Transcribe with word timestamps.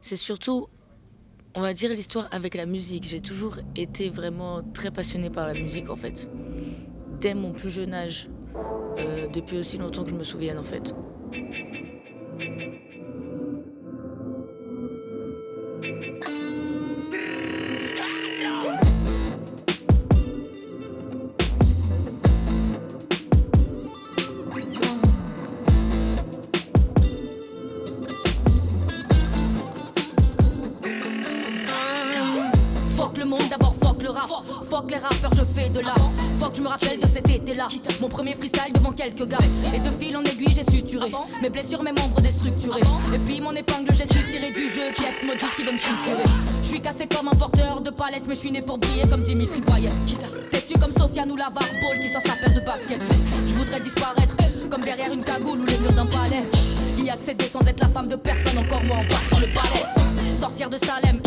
c'est 0.00 0.16
surtout, 0.16 0.68
on 1.54 1.60
va 1.60 1.74
dire, 1.74 1.90
l'histoire 1.90 2.28
avec 2.30 2.54
la 2.54 2.66
musique. 2.66 3.04
J'ai 3.04 3.20
toujours 3.20 3.56
été 3.76 4.08
vraiment 4.08 4.62
très 4.62 4.90
passionnée 4.90 5.30
par 5.30 5.46
la 5.46 5.54
musique, 5.54 5.90
en 5.90 5.96
fait. 5.96 6.30
Dès 7.20 7.34
mon 7.34 7.52
plus 7.52 7.70
jeune 7.70 7.92
âge, 7.92 8.28
euh, 8.98 9.28
depuis 9.28 9.58
aussi 9.58 9.78
longtemps 9.78 10.04
que 10.04 10.10
je 10.10 10.14
me 10.14 10.24
souvienne, 10.24 10.58
en 10.58 10.62
fait. 10.62 10.94
Quelques 39.00 39.28
gars. 39.28 39.38
Et 39.74 39.80
de 39.80 39.90
fil 39.90 40.14
en 40.16 40.22
aiguille, 40.22 40.52
j'ai 40.52 40.70
suturé. 40.70 41.10
Mes 41.40 41.48
blessures, 41.48 41.82
mes 41.82 41.92
membres 41.92 42.20
déstructurés. 42.20 42.82
Et 43.14 43.18
puis 43.18 43.40
mon 43.40 43.52
épingle, 43.52 43.94
j'ai 43.94 44.04
su 44.04 44.24
tirer 44.26 44.50
du 44.50 44.68
jeu. 44.68 44.92
Qui 44.94 45.04
est 45.04 45.12
ce 45.18 45.24
maudit 45.24 45.46
qui 45.56 45.62
veut 45.62 45.72
me 45.72 45.78
suturer 45.78 46.24
Je 46.62 46.68
suis 46.68 46.80
cassé 46.80 47.06
comme 47.06 47.28
un 47.28 47.32
porteur 47.32 47.80
de 47.80 47.90
palette, 47.90 48.26
mais 48.28 48.34
je 48.34 48.40
suis 48.40 48.50
né 48.50 48.60
pour 48.60 48.76
briller 48.78 49.08
comme 49.08 49.22
Dimitri 49.22 49.62
Payet. 49.62 49.88
T'es-tu 50.50 50.78
comme 50.78 50.90
Sofiane 50.90 51.30
ou 51.30 51.36
la 51.36 51.48
Ball 51.48 51.64
qui 52.02 52.08
sort 52.10 52.22
sa 52.22 52.34
paire 52.34 52.52
de 52.54 52.60
basket 52.60 53.00
Je 53.46 53.54
voudrais 53.54 53.80
disparaître 53.80 54.36
comme 54.70 54.82
derrière 54.82 55.12
une 55.12 55.22
cagoule 55.22 55.60
ou 55.60 55.64
les 55.64 55.78
murs 55.78 55.94
d'un 55.94 56.06
palais. 56.06 56.44
Y 56.98 57.08
accéder 57.08 57.46
sans 57.46 57.66
être 57.66 57.80
la 57.80 57.88
femme 57.88 58.06
de 58.06 58.16
personne, 58.16 58.58
encore 58.58 58.84
moins 58.84 58.98
en 58.98 59.04
passant 59.04 59.40
le 59.40 59.46
palais. 59.46 60.34
Sorcière 60.34 60.68
de 60.68 60.76
Salem, 60.76 61.20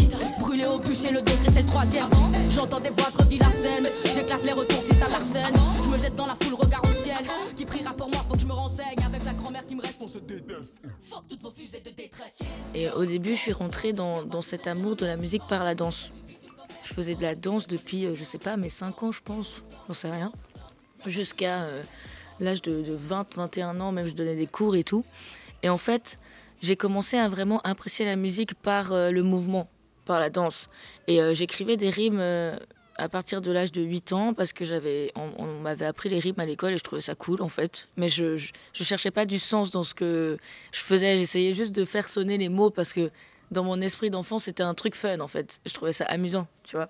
brûlé 0.64 0.76
au 0.76 0.80
bûcher, 0.80 1.12
le 1.12 1.22
degré 1.22 1.50
c'est 1.50 1.62
le 1.62 1.68
troisième. 1.68 2.10
J'entends 2.50 2.80
des 2.80 2.90
voix, 2.90 3.08
je 3.12 3.18
revis 3.24 3.38
la 3.38 3.50
scène. 3.50 3.88
J'éclate 4.16 4.44
les 4.44 4.54
retours 4.54 4.82
si 4.82 4.94
ça 4.94 5.08
l'arsène. 5.08 5.56
Je 5.84 5.90
me 5.90 5.98
jette 5.98 6.16
dans 6.16 6.28
la 6.28 6.36
foule, 6.36 6.56
regard 6.56 6.82
au 6.84 6.92
ciel. 6.92 7.24
Qui 7.56 7.66
priera 7.66 7.92
pour 7.92 8.10
moi, 8.10 8.24
faut 8.28 8.36
que 8.36 8.40
je 8.40 8.48
me 8.48 8.54
renseigne. 8.54 9.04
Avec 9.06 9.24
la 9.24 9.34
grand-mère 9.34 9.66
qui 9.66 9.76
me 9.76 9.82
reste, 9.82 9.98
pour 9.98 10.10
se 10.10 10.20
déteste. 10.20 10.76
Fuck 11.02 11.28
toutes 11.30 11.42
vos 11.42 11.52
fusées 11.52 11.82
de 11.82 11.90
détresse. 11.92 12.40
Et 12.74 12.90
au 12.90 13.06
début, 13.06 13.36
je 13.36 13.40
suis 13.40 13.54
rentrée 13.54 13.94
dans, 13.94 14.24
dans 14.24 14.42
cet 14.42 14.68
amour 14.68 14.96
de 14.96 15.06
la 15.06 15.18
musique 15.18 15.44
par 15.48 15.64
la 15.64 15.76
danse. 15.76 16.12
Je 16.84 16.94
faisais 16.94 17.16
de 17.16 17.22
la 17.22 17.36
danse 17.36 17.68
depuis, 17.68 18.06
euh, 18.06 18.16
je 18.16 18.24
sais 18.24 18.38
pas, 18.38 18.58
mes 18.58 18.70
5 18.70 19.04
ans, 19.04 19.12
je 19.12 19.22
pense. 19.22 19.62
J'en 19.88 19.94
sais 19.94 20.10
rien. 20.10 20.32
Jusqu'à 21.06 21.64
euh, 21.64 21.82
l'âge 22.40 22.62
de, 22.62 22.82
de 22.82 22.94
20, 22.94 23.36
21 23.36 23.80
ans, 23.80 23.92
même 23.92 24.08
je 24.08 24.16
donnais 24.16 24.36
des 24.36 24.48
cours 24.48 24.76
et 24.76 24.84
tout. 24.84 25.06
Et 25.62 25.70
en 25.70 25.78
fait, 25.78 26.20
j'ai 26.62 26.76
commencé 26.76 27.18
à 27.18 27.30
vraiment 27.30 27.62
apprécier 27.64 28.06
la 28.06 28.16
musique 28.18 28.54
par 28.54 28.92
euh, 28.92 29.12
le 29.12 29.24
mouvement 29.24 29.70
par 30.06 30.20
la 30.20 30.30
danse. 30.30 30.70
Et 31.08 31.22
euh, 31.22 31.34
j'écrivais 31.34 31.78
des 31.78 31.90
rimes 31.90 32.20
euh, 32.20 32.56
à 32.96 33.10
partir 33.10 33.42
de 33.42 33.52
l'âge 33.52 33.72
de 33.72 33.82
8 33.82 34.14
ans 34.14 34.34
parce 34.34 34.54
que 34.54 34.66
j'avais 34.66 35.12
on, 35.16 35.46
m'avait 35.62 35.86
appris 35.86 36.10
les 36.10 36.20
rimes 36.20 36.40
à 36.40 36.46
l'école 36.46 36.74
et 36.74 36.78
je 36.78 36.84
trouvais 36.84 37.02
ça 37.02 37.16
cool 37.16 37.42
en 37.42 37.50
fait. 37.50 37.88
Mais 37.98 38.10
je, 38.10 38.38
je, 38.38 38.84
cherchais 38.84 39.12
pas 39.12 39.26
du 39.26 39.40
sens 39.40 39.72
dans 39.72 39.84
ce 39.84 39.94
que 39.94 40.38
je 40.72 40.80
faisais. 40.80 41.18
J'essayais 41.18 41.54
juste 41.54 41.72
de 41.74 41.86
faire 41.86 42.10
sonner 42.10 42.38
les 42.38 42.50
mots 42.50 42.70
parce 42.70 42.94
que 42.94 43.10
dans 43.52 43.64
mon 43.64 43.82
esprit 43.82 44.10
d'enfant 44.10 44.40
c'était 44.40 44.64
un 44.64 44.74
truc 44.74 44.96
fun 44.96 45.20
en 45.20 45.28
fait. 45.28 45.60
Je 45.66 45.74
trouvais 45.74 45.94
ça 45.94 46.06
amusant 46.06 46.48
tu 46.64 46.76
vois. 46.76 46.90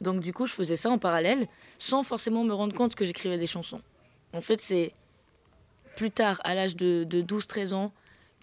Donc 0.00 0.20
du 0.20 0.32
coup 0.32 0.46
je 0.46 0.52
faisais 0.52 0.76
ça 0.76 0.90
en 0.90 0.98
parallèle 0.98 1.48
sans 1.78 2.02
forcément 2.02 2.44
me 2.44 2.52
rendre 2.52 2.74
compte 2.74 2.94
que 2.94 3.04
j'écrivais 3.04 3.38
des 3.38 3.46
chansons. 3.46 3.80
En 4.32 4.40
fait 4.40 4.60
c'est 4.60 4.92
plus 5.96 6.10
tard 6.10 6.40
à 6.44 6.54
l'âge 6.54 6.76
de, 6.76 7.04
de 7.04 7.22
12 7.22 7.46
13 7.46 7.72
ans 7.72 7.92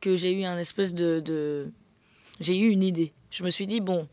que 0.02 0.16
j'ai 0.16 0.34
eu 0.34 0.44
un 0.44 0.58
espèce 0.58 0.94
de, 0.94 1.20
de 1.20 1.72
j'ai 2.40 2.58
eu 2.58 2.70
une 2.70 2.84
idée. 2.84 3.14
Je 3.32 3.44
me 3.44 3.50
suis 3.50 3.68
dit, 3.68 3.82
bon, 3.82 4.08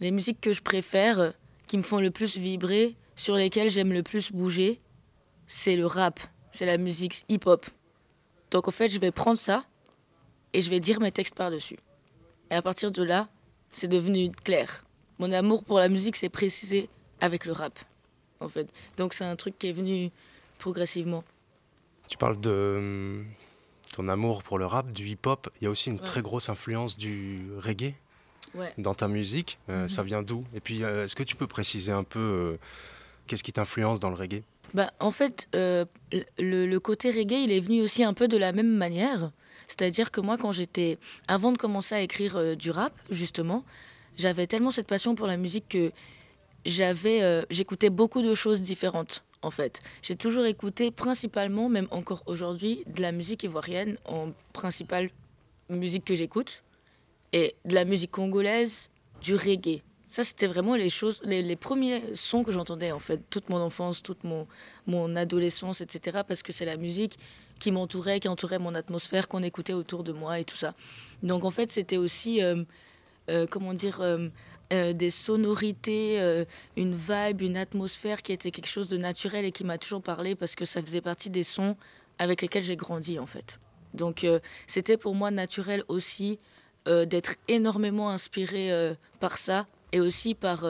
les 0.00 0.10
musiques 0.10 0.40
que 0.40 0.52
je 0.52 0.62
préfère, 0.62 1.32
qui 1.66 1.78
me 1.78 1.82
font 1.82 2.00
le 2.00 2.10
plus 2.10 2.36
vibrer, 2.36 2.96
sur 3.16 3.36
lesquelles 3.36 3.70
j'aime 3.70 3.92
le 3.92 4.02
plus 4.02 4.32
bouger, 4.32 4.80
c'est 5.46 5.76
le 5.76 5.86
rap, 5.86 6.20
c'est 6.50 6.66
la 6.66 6.78
musique 6.78 7.24
hip-hop. 7.28 7.66
Donc 8.50 8.68
en 8.68 8.70
fait, 8.70 8.88
je 8.88 8.98
vais 8.98 9.10
prendre 9.10 9.38
ça 9.38 9.64
et 10.52 10.60
je 10.60 10.70
vais 10.70 10.80
dire 10.80 11.00
mes 11.00 11.12
textes 11.12 11.34
par-dessus. 11.34 11.78
Et 12.50 12.54
à 12.54 12.62
partir 12.62 12.92
de 12.92 13.02
là, 13.02 13.28
c'est 13.72 13.88
devenu 13.88 14.30
clair. 14.30 14.84
Mon 15.18 15.32
amour 15.32 15.64
pour 15.64 15.78
la 15.78 15.88
musique 15.88 16.16
s'est 16.16 16.28
précisé 16.28 16.88
avec 17.20 17.44
le 17.46 17.52
rap, 17.52 17.78
en 18.40 18.48
fait. 18.48 18.68
Donc 18.96 19.14
c'est 19.14 19.24
un 19.24 19.36
truc 19.36 19.58
qui 19.58 19.68
est 19.68 19.72
venu 19.72 20.10
progressivement. 20.58 21.24
Tu 22.08 22.18
parles 22.18 22.40
de 22.40 23.24
ton 23.94 24.08
amour 24.08 24.42
pour 24.42 24.58
le 24.58 24.66
rap, 24.66 24.90
du 24.92 25.06
hip-hop, 25.06 25.48
il 25.60 25.64
y 25.64 25.66
a 25.68 25.70
aussi 25.70 25.88
une 25.88 26.00
très 26.00 26.20
grosse 26.20 26.48
influence 26.48 26.96
du 26.96 27.46
reggae 27.58 27.94
dans 28.76 28.94
ta 28.94 29.06
musique. 29.08 29.58
Euh, 29.68 29.82
mhm. 29.82 29.88
Ça 29.88 30.02
vient 30.02 30.22
d'où? 30.22 30.44
Et 30.54 30.60
puis, 30.60 30.82
euh, 30.82 31.04
est-ce 31.04 31.14
que 31.14 31.22
tu 31.22 31.36
peux 31.36 31.46
préciser 31.46 31.92
un 31.92 32.02
peu 32.02 32.18
euh, 32.18 32.56
qu'est-ce 33.26 33.44
qui 33.44 33.52
t'influence 33.52 34.00
dans 34.00 34.10
le 34.10 34.16
reggae? 34.16 34.42
Bah, 34.74 34.92
En 34.98 35.12
fait, 35.12 35.48
le, 35.52 35.86
le, 36.38 36.78
côté 36.80 37.10
reggae, 37.12 37.44
il 37.44 37.52
est 37.52 37.60
venu 37.60 37.82
aussi 37.82 38.02
un 38.02 38.14
peu 38.14 38.26
de 38.26 38.36
la 38.36 38.50
même 38.50 38.74
manière. 38.74 39.30
C'est-à-dire 39.68 40.10
que 40.10 40.20
moi, 40.20 40.36
quand 40.36 40.50
j'étais. 40.50 40.98
Avant 41.28 41.52
de 41.52 41.58
commencer 41.58 41.94
à 41.94 42.00
écrire 42.00 42.56
du 42.56 42.70
rap, 42.70 42.92
justement, 43.10 43.64
j'avais 44.18 44.48
tellement 44.48 44.72
cette 44.72 44.88
passion 44.88 45.14
pour 45.14 45.28
la 45.28 45.36
musique 45.36 45.68
que 45.68 45.92
j'avais, 46.66 47.44
j'écoutais 47.50 47.90
beaucoup 47.90 48.22
de 48.22 48.34
choses 48.34 48.62
différentes 48.62 49.22
en 49.44 49.50
fait. 49.50 49.80
J'ai 50.02 50.16
toujours 50.16 50.46
écouté 50.46 50.90
principalement, 50.90 51.68
même 51.68 51.88
encore 51.90 52.22
aujourd'hui, 52.26 52.84
de 52.86 53.02
la 53.02 53.12
musique 53.12 53.42
ivoirienne 53.42 53.98
en 54.06 54.30
principale 54.52 55.10
musique 55.68 56.04
que 56.04 56.14
j'écoute, 56.14 56.62
et 57.32 57.54
de 57.64 57.74
la 57.74 57.84
musique 57.84 58.10
congolaise, 58.10 58.90
du 59.20 59.34
reggae. 59.34 59.82
Ça, 60.08 60.22
c'était 60.22 60.46
vraiment 60.46 60.76
les 60.76 60.90
choses, 60.90 61.20
les, 61.24 61.56
premiers 61.56 62.14
sons 62.14 62.44
que 62.44 62.52
j'entendais 62.52 62.92
en 62.92 63.00
fait, 63.00 63.20
toute 63.30 63.48
mon 63.48 63.56
enfance, 63.56 64.02
toute 64.02 64.22
mon, 64.22 65.16
adolescence, 65.16 65.80
etc. 65.80 66.20
Parce 66.26 66.42
que 66.42 66.52
c'est 66.52 66.64
la 66.64 66.76
musique 66.76 67.18
qui 67.58 67.72
m'entourait, 67.72 68.20
qui 68.20 68.28
entourait 68.28 68.60
mon 68.60 68.74
atmosphère, 68.76 69.26
qu'on 69.26 69.42
écoutait 69.42 69.72
autour 69.72 70.04
de 70.04 70.12
moi 70.12 70.38
et 70.38 70.44
tout 70.44 70.56
ça. 70.56 70.74
Donc 71.24 71.44
en 71.44 71.50
fait, 71.50 71.72
c'était 71.72 71.96
aussi, 71.96 72.40
euh, 72.42 72.62
euh, 73.28 73.46
comment 73.50 73.74
dire, 73.74 74.00
euh, 74.00 74.28
euh, 74.72 74.94
des 74.94 75.10
sonorités, 75.10 76.18
euh, 76.20 76.46
une 76.76 76.94
vibe, 76.94 77.42
une 77.42 77.56
atmosphère 77.58 78.22
qui 78.22 78.32
était 78.32 78.50
quelque 78.50 78.68
chose 78.68 78.88
de 78.88 78.96
naturel 78.96 79.44
et 79.44 79.52
qui 79.52 79.62
m'a 79.62 79.76
toujours 79.76 80.02
parlé 80.02 80.34
parce 80.34 80.54
que 80.54 80.64
ça 80.64 80.80
faisait 80.80 81.02
partie 81.02 81.28
des 81.28 81.42
sons 81.42 81.76
avec 82.18 82.40
lesquels 82.40 82.62
j'ai 82.62 82.76
grandi 82.76 83.18
en 83.18 83.26
fait. 83.26 83.60
Donc 83.92 84.24
euh, 84.24 84.40
c'était 84.66 84.96
pour 84.96 85.14
moi 85.14 85.30
naturel 85.30 85.84
aussi 85.88 86.38
d'être 86.86 87.36
énormément 87.48 88.10
inspiré 88.10 88.94
par 89.18 89.38
ça 89.38 89.66
et 89.92 90.00
aussi 90.00 90.34
par 90.34 90.66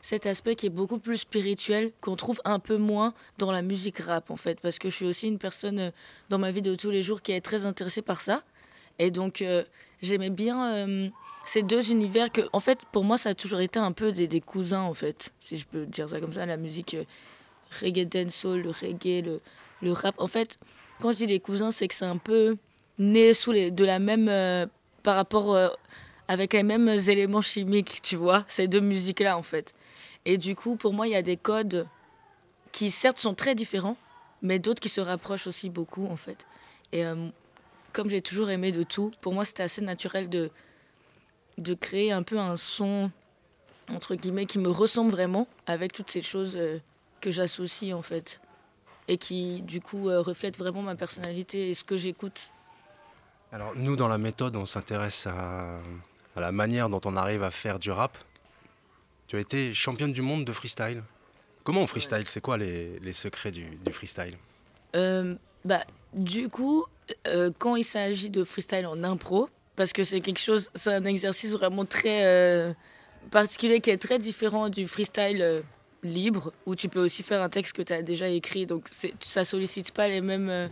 cet 0.00 0.24
aspect 0.24 0.54
qui 0.54 0.64
est 0.64 0.70
beaucoup 0.70 0.98
plus 0.98 1.18
spirituel 1.18 1.92
qu'on 2.00 2.16
trouve 2.16 2.40
un 2.46 2.58
peu 2.58 2.78
moins 2.78 3.12
dans 3.36 3.52
la 3.52 3.60
musique 3.60 3.98
rap 3.98 4.30
en 4.30 4.38
fait 4.38 4.58
parce 4.62 4.78
que 4.78 4.88
je 4.88 4.96
suis 4.96 5.04
aussi 5.04 5.28
une 5.28 5.36
personne 5.36 5.92
dans 6.30 6.38
ma 6.38 6.52
vie 6.52 6.62
de 6.62 6.74
tous 6.74 6.90
les 6.90 7.02
jours 7.02 7.20
qui 7.20 7.32
est 7.32 7.42
très 7.42 7.66
intéressée 7.66 8.00
par 8.00 8.22
ça 8.22 8.44
et 8.98 9.10
donc 9.10 9.44
j'aimais 10.00 10.30
bien 10.30 11.10
ces 11.48 11.62
deux 11.62 11.90
univers 11.90 12.30
que, 12.30 12.42
en 12.52 12.60
fait, 12.60 12.80
pour 12.92 13.04
moi, 13.04 13.16
ça 13.16 13.30
a 13.30 13.34
toujours 13.34 13.60
été 13.60 13.78
un 13.78 13.92
peu 13.92 14.12
des, 14.12 14.40
cousins, 14.42 14.82
en 14.82 14.92
fait, 14.92 15.32
si 15.40 15.56
je 15.56 15.64
peux 15.64 15.86
dire 15.86 16.06
ça 16.06 16.20
comme 16.20 16.34
ça, 16.34 16.44
la 16.44 16.58
musique 16.58 16.92
euh, 16.92 17.04
reggae 17.80 18.04
dancehall, 18.06 18.60
le 18.60 18.68
reggae, 18.68 19.24
le, 19.24 19.40
le, 19.80 19.92
rap. 19.92 20.14
En 20.18 20.26
fait, 20.26 20.58
quand 21.00 21.10
je 21.12 21.16
dis 21.16 21.26
des 21.26 21.40
cousins, 21.40 21.70
c'est 21.70 21.88
que 21.88 21.94
c'est 21.94 22.04
un 22.04 22.18
peu 22.18 22.56
né 22.98 23.32
sous 23.32 23.52
les, 23.52 23.70
de 23.70 23.82
la 23.82 23.98
même, 23.98 24.28
euh, 24.28 24.66
par 25.02 25.16
rapport, 25.16 25.54
euh, 25.54 25.70
avec 26.28 26.52
les 26.52 26.62
mêmes 26.62 26.86
éléments 26.86 27.40
chimiques, 27.40 28.02
tu 28.02 28.16
vois, 28.16 28.44
ces 28.46 28.68
deux 28.68 28.80
musiques-là, 28.80 29.38
en 29.38 29.42
fait. 29.42 29.72
Et 30.26 30.36
du 30.36 30.54
coup, 30.54 30.76
pour 30.76 30.92
moi, 30.92 31.06
il 31.06 31.12
y 31.12 31.16
a 31.16 31.22
des 31.22 31.38
codes 31.38 31.88
qui, 32.72 32.90
certes, 32.90 33.18
sont 33.18 33.32
très 33.32 33.54
différents, 33.54 33.96
mais 34.42 34.58
d'autres 34.58 34.80
qui 34.80 34.90
se 34.90 35.00
rapprochent 35.00 35.46
aussi 35.46 35.70
beaucoup, 35.70 36.06
en 36.08 36.16
fait. 36.16 36.46
Et 36.92 37.04
comme 37.94 38.10
j'ai 38.10 38.20
toujours 38.20 38.50
aimé 38.50 38.70
de 38.70 38.82
tout, 38.82 39.12
pour 39.22 39.32
moi, 39.32 39.46
c'était 39.46 39.62
assez 39.62 39.80
naturel 39.80 40.28
de 40.28 40.50
de 41.58 41.74
créer 41.74 42.12
un 42.12 42.22
peu 42.22 42.38
un 42.38 42.56
son, 42.56 43.10
entre 43.90 44.14
guillemets, 44.14 44.46
qui 44.46 44.58
me 44.58 44.70
ressemble 44.70 45.10
vraiment 45.10 45.46
avec 45.66 45.92
toutes 45.92 46.10
ces 46.10 46.22
choses 46.22 46.56
euh, 46.56 46.78
que 47.20 47.30
j'associe 47.30 47.92
en 47.94 48.02
fait. 48.02 48.40
Et 49.08 49.18
qui, 49.18 49.62
du 49.62 49.80
coup, 49.80 50.08
euh, 50.08 50.20
reflètent 50.20 50.58
vraiment 50.58 50.82
ma 50.82 50.94
personnalité 50.94 51.70
et 51.70 51.74
ce 51.74 51.84
que 51.84 51.96
j'écoute. 51.96 52.50
Alors, 53.52 53.72
nous, 53.74 53.96
dans 53.96 54.08
la 54.08 54.18
méthode, 54.18 54.54
on 54.56 54.66
s'intéresse 54.66 55.26
à, 55.26 55.80
la 56.36 56.52
manière 56.52 56.88
dont 56.88 57.00
on 57.04 57.16
arrive 57.16 57.42
à 57.42 57.50
faire 57.50 57.78
du 57.78 57.90
rap. 57.90 58.16
Tu 59.26 59.36
as 59.36 59.40
été 59.40 59.74
championne 59.74 60.12
du 60.12 60.22
monde 60.22 60.44
de 60.44 60.52
freestyle. 60.52 61.02
Comment 61.64 61.82
on 61.82 61.86
freestyle? 61.86 62.24
C'est 62.26 62.40
quoi 62.40 62.58
les, 62.58 63.12
secrets 63.12 63.50
du, 63.50 63.78
freestyle? 63.90 64.36
Euh, 64.94 65.34
bah, 65.64 65.84
Du 66.12 66.50
coup, 66.50 66.84
quand 67.58 67.76
il 67.76 67.84
s'agit 67.84 68.30
de 68.30 68.44
freestyle 68.44 68.86
en 68.86 69.02
impro, 69.02 69.48
parce 69.78 69.92
que 69.92 70.02
c'est 70.02 70.20
quelque 70.20 70.40
chose, 70.40 70.70
c'est 70.74 70.92
un 70.92 71.04
exercice 71.04 71.52
vraiment 71.52 71.84
très 71.84 72.24
euh, 72.24 72.72
particulier 73.30 73.80
qui 73.80 73.90
est 73.90 73.96
très 73.96 74.18
différent 74.18 74.68
du 74.68 74.88
freestyle 74.88 75.40
euh, 75.40 75.62
libre, 76.02 76.52
où 76.66 76.74
tu 76.74 76.88
peux 76.88 76.98
aussi 76.98 77.22
faire 77.22 77.40
un 77.40 77.48
texte 77.48 77.74
que 77.74 77.82
tu 77.82 77.92
as 77.92 78.02
déjà 78.02 78.28
écrit, 78.28 78.66
donc 78.66 78.88
ça 79.20 79.44
sollicite 79.44 79.92
pas 79.92 80.08
les 80.08 80.20
mêmes, 80.20 80.50
euh, 80.50 80.66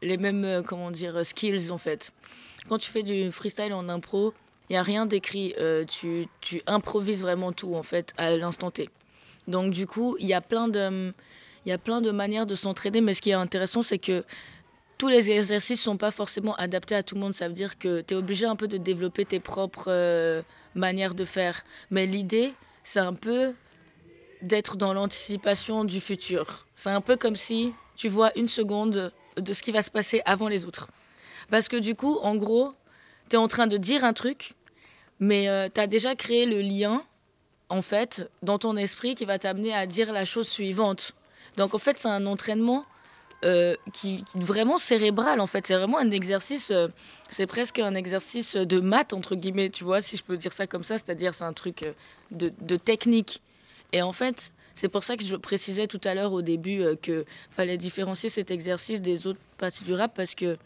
les 0.00 0.16
mêmes 0.16 0.62
comment 0.64 0.92
dire, 0.92 1.26
skills 1.26 1.72
en 1.72 1.78
fait. 1.78 2.12
Quand 2.68 2.78
tu 2.78 2.88
fais 2.88 3.02
du 3.02 3.32
freestyle 3.32 3.74
en 3.74 3.88
impro, 3.88 4.32
Il 4.68 4.74
n'y 4.74 4.76
a 4.76 4.84
rien 4.84 5.04
d'écrit. 5.04 5.52
Tu, 5.88 6.28
tu 6.40 6.62
improvises 6.68 7.22
vraiment 7.22 7.50
tout, 7.50 7.74
en 7.74 7.82
fait, 7.82 8.14
à 8.16 8.36
l'instant 8.36 8.70
T. 8.70 8.88
Donc, 9.48 9.72
du 9.72 9.88
coup, 9.88 10.16
il 10.20 10.28
y 10.28 10.34
a 10.34 10.40
plein 10.40 10.68
de, 10.68 11.12
il 11.64 11.68
y 11.68 11.72
a 11.72 11.78
plein 11.78 12.00
de 12.00 12.12
manières 12.12 12.46
de 12.46 12.54
s'entraîner. 12.54 13.00
Mais 13.00 13.12
ce 13.12 13.20
qui 13.20 13.30
est 13.30 13.40
intéressant, 13.48 13.82
c'est 13.82 13.98
que 13.98 14.24
tous 15.00 15.08
les 15.08 15.30
exercices 15.30 15.80
ne 15.80 15.92
sont 15.92 15.96
pas 15.96 16.10
forcément 16.10 16.54
adaptés 16.56 16.94
à 16.94 17.02
tout 17.02 17.14
le 17.14 17.22
monde. 17.22 17.34
Ça 17.34 17.48
veut 17.48 17.54
dire 17.54 17.78
que 17.78 18.02
tu 18.02 18.12
es 18.12 18.16
obligé 18.18 18.44
un 18.44 18.54
peu 18.54 18.68
de 18.68 18.76
développer 18.76 19.24
tes 19.24 19.40
propres 19.40 19.86
euh, 19.88 20.42
manières 20.74 21.14
de 21.14 21.24
faire. 21.24 21.64
Mais 21.90 22.04
l'idée, 22.04 22.52
c'est 22.82 23.00
un 23.00 23.14
peu 23.14 23.54
d'être 24.42 24.76
dans 24.76 24.92
l'anticipation 24.92 25.84
du 25.84 26.02
futur. 26.02 26.66
C'est 26.76 26.90
un 26.90 27.00
peu 27.00 27.16
comme 27.16 27.34
si 27.34 27.72
tu 27.96 28.10
vois 28.10 28.30
une 28.36 28.46
seconde 28.46 29.10
de 29.38 29.52
ce 29.54 29.62
qui 29.62 29.72
va 29.72 29.80
se 29.80 29.90
passer 29.90 30.20
avant 30.26 30.48
les 30.48 30.66
autres. 30.66 30.90
Parce 31.48 31.68
que 31.68 31.78
du 31.78 31.94
coup, 31.94 32.18
en 32.18 32.36
gros, 32.36 32.74
tu 33.30 33.36
es 33.36 33.38
en 33.38 33.48
train 33.48 33.66
de 33.66 33.78
dire 33.78 34.04
un 34.04 34.12
truc, 34.12 34.52
mais 35.18 35.48
euh, 35.48 35.70
tu 35.74 35.80
as 35.80 35.86
déjà 35.86 36.14
créé 36.14 36.44
le 36.44 36.60
lien, 36.60 37.02
en 37.70 37.80
fait, 37.80 38.30
dans 38.42 38.58
ton 38.58 38.76
esprit 38.76 39.14
qui 39.14 39.24
va 39.24 39.38
t'amener 39.38 39.72
à 39.72 39.86
dire 39.86 40.12
la 40.12 40.26
chose 40.26 40.48
suivante. 40.48 41.12
Donc 41.56 41.72
en 41.72 41.78
fait, 41.78 41.98
c'est 41.98 42.08
un 42.08 42.26
entraînement 42.26 42.84
euh, 43.44 43.74
qui, 43.92 44.24
est 44.34 44.38
vraiment 44.38 44.78
cérébral, 44.78 45.40
en 45.40 45.46
fait. 45.46 45.66
C'est 45.66 45.76
vraiment 45.76 45.98
un 45.98 46.10
exercice, 46.10 46.70
euh, 46.70 46.88
c'est 47.28 47.46
presque 47.46 47.78
un 47.78 47.94
exercice 47.94 48.56
de 48.56 48.80
maths, 48.80 49.12
entre 49.12 49.34
guillemets, 49.34 49.70
tu 49.70 49.84
vois, 49.84 50.00
si 50.00 50.16
je 50.16 50.22
peux 50.22 50.36
dire 50.36 50.52
ça 50.52 50.66
comme 50.66 50.84
ça, 50.84 50.98
c'est-à-dire 50.98 51.34
c'est 51.34 51.44
un 51.44 51.52
truc 51.52 51.84
de, 52.30 52.52
de 52.60 52.76
technique. 52.76 53.42
Et 53.92 54.02
en 54.02 54.12
fait, 54.12 54.52
c'est 54.80 54.88
pour 54.88 55.02
ça 55.02 55.16
que 55.18 55.24
je 55.24 55.36
précisais 55.36 55.86
tout 55.86 56.00
à 56.04 56.14
l'heure 56.14 56.32
au 56.32 56.40
début 56.42 56.80
euh, 56.80 56.94
qu'il 56.94 57.24
fallait 57.50 57.76
différencier 57.76 58.30
cet 58.30 58.50
exercice 58.50 59.02
des 59.02 59.26
autres 59.26 59.38
parties 59.58 59.84
du 59.84 59.92
rap 59.92 60.14
parce 60.14 60.34
que 60.34 60.56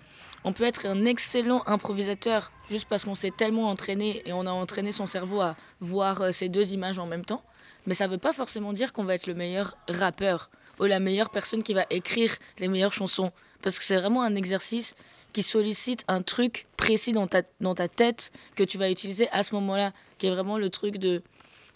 on 0.44 0.52
peut 0.52 0.62
être 0.64 0.86
un 0.86 1.04
excellent 1.04 1.64
improvisateur 1.66 2.52
juste 2.68 2.86
parce 2.88 3.04
qu'on 3.04 3.16
s'est 3.16 3.32
tellement 3.36 3.70
entraîné 3.70 4.22
et 4.24 4.32
on 4.32 4.46
a 4.46 4.50
entraîné 4.52 4.92
son 4.92 5.06
cerveau 5.06 5.40
à 5.40 5.56
voir 5.80 6.20
euh, 6.20 6.30
ces 6.30 6.48
deux 6.48 6.74
images 6.74 6.98
en 6.98 7.06
même 7.06 7.24
temps. 7.24 7.42
Mais 7.86 7.94
ça 7.94 8.06
ne 8.06 8.12
veut 8.12 8.18
pas 8.18 8.32
forcément 8.32 8.72
dire 8.72 8.92
qu'on 8.92 9.04
va 9.04 9.14
être 9.14 9.26
le 9.26 9.34
meilleur 9.34 9.76
rappeur 9.88 10.48
ou 10.80 10.84
la 10.84 11.00
meilleure 11.00 11.30
personne 11.30 11.62
qui 11.62 11.74
va 11.74 11.86
écrire 11.90 12.34
les 12.58 12.68
meilleures 12.68 12.92
chansons. 12.92 13.32
Parce 13.62 13.78
que 13.78 13.84
c'est 13.84 13.96
vraiment 13.96 14.22
un 14.22 14.34
exercice 14.34 14.94
qui 15.32 15.42
sollicite 15.42 16.04
un 16.06 16.22
truc 16.22 16.66
précis 16.76 17.12
dans 17.12 17.26
ta, 17.26 17.42
dans 17.60 17.74
ta 17.74 17.88
tête 17.88 18.30
que 18.54 18.62
tu 18.62 18.78
vas 18.78 18.90
utiliser 18.90 19.28
à 19.30 19.42
ce 19.42 19.54
moment-là, 19.54 19.92
qui 20.18 20.26
est 20.26 20.30
vraiment 20.30 20.58
le 20.58 20.70
truc 20.70 20.98
de 20.98 21.22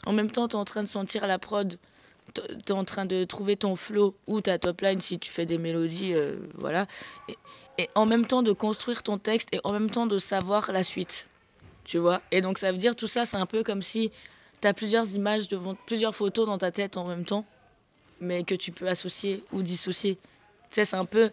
en 0.07 0.13
même 0.13 0.31
temps, 0.31 0.49
tu 0.49 0.55
es 0.55 0.59
en 0.59 0.65
train 0.65 0.83
de 0.83 0.89
sentir 0.89 1.27
la 1.27 1.39
prod, 1.39 1.79
tu 2.35 2.41
es 2.41 2.73
en 2.73 2.85
train 2.85 3.05
de 3.05 3.25
trouver 3.25 3.57
ton 3.57 3.77
flow 3.77 4.15
ou 4.27 4.41
ta 4.41 4.59
top 4.59 4.81
line 4.83 5.01
si 5.01 5.19
tu 5.19 5.33
fais 5.33 5.47
des 5.47 5.59
mélodies, 5.59 6.15
euh, 6.15 6.37
voilà. 6.55 6.87
Et, 7.79 7.89
en 7.95 8.07
même 8.07 8.27
temps 8.27 8.43
de 8.43 8.53
construire 8.53 9.05
ton 9.05 9.19
texte 9.19 9.49
et 9.53 9.61
en 9.63 9.73
même 9.73 9.89
temps 9.89 10.07
de 10.07 10.19
savoir 10.19 10.73
la 10.73 10.83
suite, 10.83 11.29
tu 11.85 11.99
vois. 11.99 12.21
Et 12.33 12.41
donc 12.41 12.59
ça 12.59 12.73
veut 12.73 12.79
dire 12.79 12.97
tout 12.97 13.07
ça, 13.07 13.25
c'est 13.25 13.37
un 13.37 13.47
peu 13.47 13.63
comme 13.63 13.83
si 13.83 14.11
tu 14.61 14.67
as 14.67 14.75
plusieurs 14.75 15.15
images 15.15 15.47
devant, 15.47 15.77
plusieurs 15.87 16.15
photos 16.15 16.47
dans 16.47 16.59
ta 16.59 16.73
tête 16.73 16.97
en 16.97 17.07
même 17.07 17.25
temps, 17.25 17.45
mais 18.21 18.45
que 18.45 18.55
tu 18.55 18.73
peux 18.73 18.89
associer 18.89 19.45
ou 19.53 19.63
dissocier. 19.63 20.17
Tu 20.17 20.21
sais, 20.71 20.85
c'est 20.85 20.97
un 20.97 21.05
peu, 21.05 21.31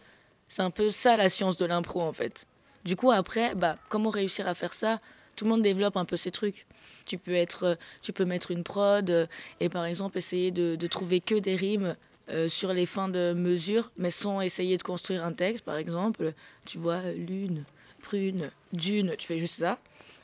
un 0.58 0.70
peu 0.72 0.90
ça 0.90 1.18
la 1.18 1.30
science 1.30 1.58
de 1.58 1.66
l'impro 1.66 2.02
en 2.02 2.14
fait. 2.14 2.46
Du 2.84 2.96
coup 2.96 3.12
après, 3.12 3.56
bah 3.56 3.76
comment 3.90 4.10
réussir 4.10 4.48
à 4.48 4.54
faire 4.54 4.74
ça? 4.74 5.00
Tout 5.36 5.46
le 5.46 5.52
monde 5.52 5.62
développe 5.62 5.98
un 5.98 6.06
peu 6.06 6.18
ses 6.18 6.32
trucs. 6.32 6.66
Tu 7.06 7.18
peux, 7.18 7.36
être, 7.36 7.64
euh, 7.64 7.76
tu 8.02 8.14
peux 8.14 8.26
mettre 8.26 8.52
une 8.52 8.64
prod 8.64 9.10
euh, 9.10 9.28
et 9.60 9.70
par 9.70 9.86
exemple 9.86 10.18
essayer 10.18 10.52
de, 10.52 10.76
de 10.76 10.88
trouver 10.88 11.20
que 11.20 11.36
des 11.36 11.56
rimes 11.56 11.96
euh, 12.30 12.48
sur 12.48 12.74
les 12.74 12.88
fins 12.88 13.08
de 13.08 13.34
mesure, 13.34 13.92
mais 13.98 14.10
sans 14.10 14.42
essayer 14.42 14.78
de 14.78 14.84
construire 14.84 15.24
un 15.24 15.32
texte, 15.32 15.64
par 15.64 15.78
exemple. 15.78 16.34
Tu 16.66 16.80
vois, 16.80 17.02
lune, 17.12 17.66
prune, 18.02 18.50
dune, 18.74 19.16
tu 19.18 19.28
fais 19.28 19.38
juste 19.38 19.60
ça. 19.60 19.78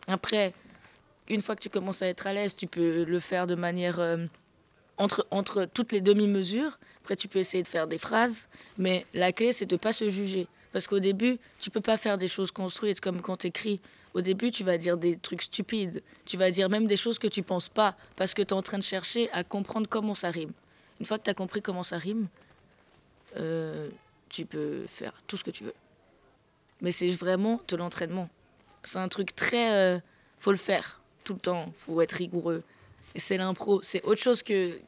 Après, 0.08 0.54
une 1.30 1.42
fois 1.42 1.56
que 1.56 1.62
tu 1.62 1.70
commences 1.70 2.02
à 2.02 2.08
être 2.08 2.26
à 2.26 2.34
l'aise, 2.34 2.56
tu 2.56 2.66
peux 2.66 3.04
le 3.04 3.20
faire 3.20 3.46
de 3.46 3.54
manière 3.54 4.00
entre, 5.02 5.66
toutes 5.66 5.92
les 5.92 6.02
demi-mesures. 6.02 6.80
Après, 7.02 7.16
tu 7.16 7.28
peux 7.28 7.40
essayer 7.40 7.64
de 7.64 7.68
faire 7.68 7.88
des 7.88 7.98
phrases, 7.98 8.48
mais 8.78 9.06
la 9.14 9.32
clé, 9.32 9.52
c'est 9.52 9.66
de 9.66 9.76
ne 9.76 9.80
pas 9.80 9.94
se 9.94 10.10
juger. 10.10 10.48
Parce 10.72 10.88
qu'au 10.88 11.00
début, 11.00 11.40
tu 11.60 11.70
peux 11.70 11.82
pas 11.82 11.98
faire 11.98 12.18
des 12.18 12.28
choses 12.28 12.52
construites 12.52 13.02
comme 13.02 13.22
quand 13.22 13.38
tu 13.38 13.48
écris. 13.48 13.82
Au 14.14 14.22
début, 14.22 14.52
tu 14.52 14.64
vas 14.64 14.78
dire 14.78 14.98
des 14.98 15.18
trucs 15.18 15.42
stupides. 15.42 16.02
Tu 16.26 16.38
vas 16.38 16.52
dire 16.52 16.70
même 16.70 16.88
des 16.88 16.98
choses 16.98 17.18
que 17.18 17.28
tu 17.28 17.44
penses 17.44 17.70
pas 17.70 17.96
parce 18.16 18.34
que 18.34 18.42
tu 18.42 18.50
es 18.50 18.54
en 18.54 18.62
train 18.62 18.78
de 18.78 18.84
chercher 18.84 19.30
à 19.32 19.44
comprendre 19.44 19.88
comment 19.90 20.16
ça 20.16 20.30
rime. 20.30 20.52
Une 21.00 21.06
fois 21.06 21.18
que 21.18 21.24
tu 21.24 21.30
as 21.30 21.34
compris 21.34 21.62
comment 21.62 21.84
ça 21.84 21.98
rime, 21.98 22.28
euh, 23.38 23.90
tu 24.30 24.46
peux 24.46 24.86
faire 24.88 25.14
tout 25.28 25.38
ce 25.38 25.44
que 25.44 25.52
tu 25.52 25.64
veux. 25.64 25.74
Mais 26.82 26.92
c'est 26.92 27.10
vraiment 27.10 27.62
de 27.68 27.76
l'entraînement. 27.76 28.30
C'est 28.84 29.00
un 29.00 29.08
truc 29.08 29.36
très. 29.36 29.74
Euh, 29.74 30.00
faut 30.40 30.52
le 30.52 30.58
faire 30.58 31.02
tout 31.24 31.34
le 31.34 31.40
temps. 31.40 31.74
Faut 31.80 32.02
être 32.02 32.14
rigoureux. 32.14 32.64
Et 33.16 33.20
c'est 33.20 33.38
l'impro. 33.38 33.82
C'est 33.82 34.04
autre 34.04 34.22
chose 34.22 34.44
que. 34.44 34.80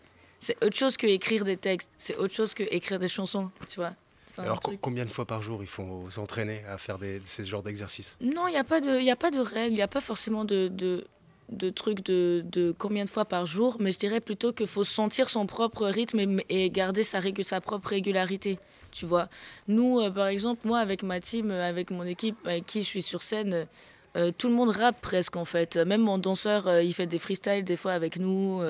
C'est 0.44 0.62
autre 0.62 0.76
chose 0.76 0.98
que 0.98 1.08
écrire 1.08 1.46
des 1.46 1.56
textes. 1.56 1.90
C'est 1.98 2.18
autre 2.18 2.34
chose 2.34 2.54
que 2.54 2.64
écrire 2.64 3.00
des 3.00 3.08
chansons. 3.08 3.50
Tu 3.70 3.78
vois. 3.80 3.94
Alors 4.38 4.62
combien 4.82 5.06
de 5.06 5.10
fois 5.10 5.26
par 5.26 5.42
jour 5.42 5.60
il 5.62 5.68
faut 5.68 6.10
s'entraîner 6.10 6.64
à 6.70 6.78
faire 6.78 6.98
des, 6.98 7.22
ces 7.24 7.46
genres 7.46 7.64
d'exercices? 7.64 8.18
Non, 8.20 8.48
il 8.48 8.52
n'y 8.52 8.58
a, 8.58 8.64
pas 8.64 8.82
de, 8.82 9.10
a 9.10 9.16
pas 9.16 9.32
de 9.32 9.40
règle, 9.40 9.74
il 9.74 9.76
n'y 9.76 9.82
a 9.82 9.88
pas 9.88 10.02
forcément 10.02 10.44
de, 10.44 10.68
de, 10.68 11.06
de 11.50 11.70
trucs 11.70 12.04
de, 12.06 12.44
de, 12.46 12.74
combien 12.78 13.06
de 13.06 13.10
fois 13.10 13.26
par 13.26 13.46
jour, 13.46 13.78
mais 13.80 13.92
je 13.92 14.00
dirais 14.00 14.22
plutôt 14.22 14.52
qu'il 14.52 14.68
faut 14.68 14.84
sentir 14.84 15.30
son 15.30 15.46
propre 15.46 15.88
rythme 15.88 16.42
et, 16.50 16.70
garder 16.70 17.04
sa, 17.04 17.20
sa 17.44 17.62
propre 17.62 17.90
régularité. 17.90 18.60
Tu 18.92 19.06
vois, 19.06 19.28
nous, 19.68 20.00
euh, 20.00 20.10
par 20.10 20.28
exemple, 20.28 20.68
moi, 20.68 20.80
avec 20.80 21.04
ma 21.04 21.20
team, 21.20 21.52
euh, 21.52 21.68
avec 21.68 21.90
mon 21.90 22.04
équipe, 22.04 22.38
avec 22.46 22.66
qui 22.66 22.82
je 22.82 22.88
suis 22.88 23.02
sur 23.02 23.22
scène, 23.22 23.68
euh, 24.16 24.32
tout 24.38 24.48
le 24.48 24.54
monde 24.54 24.70
rappe 24.70 25.02
presque 25.02 25.36
en 25.36 25.46
fait. 25.46 25.78
Même 25.78 26.02
mon 26.02 26.18
danseur, 26.18 26.82
il 26.82 26.94
fait 26.94 27.08
des 27.08 27.20
freestyles 27.20 27.64
des 27.64 27.78
fois 27.78 27.94
avec 27.94 28.18
nous. 28.18 28.62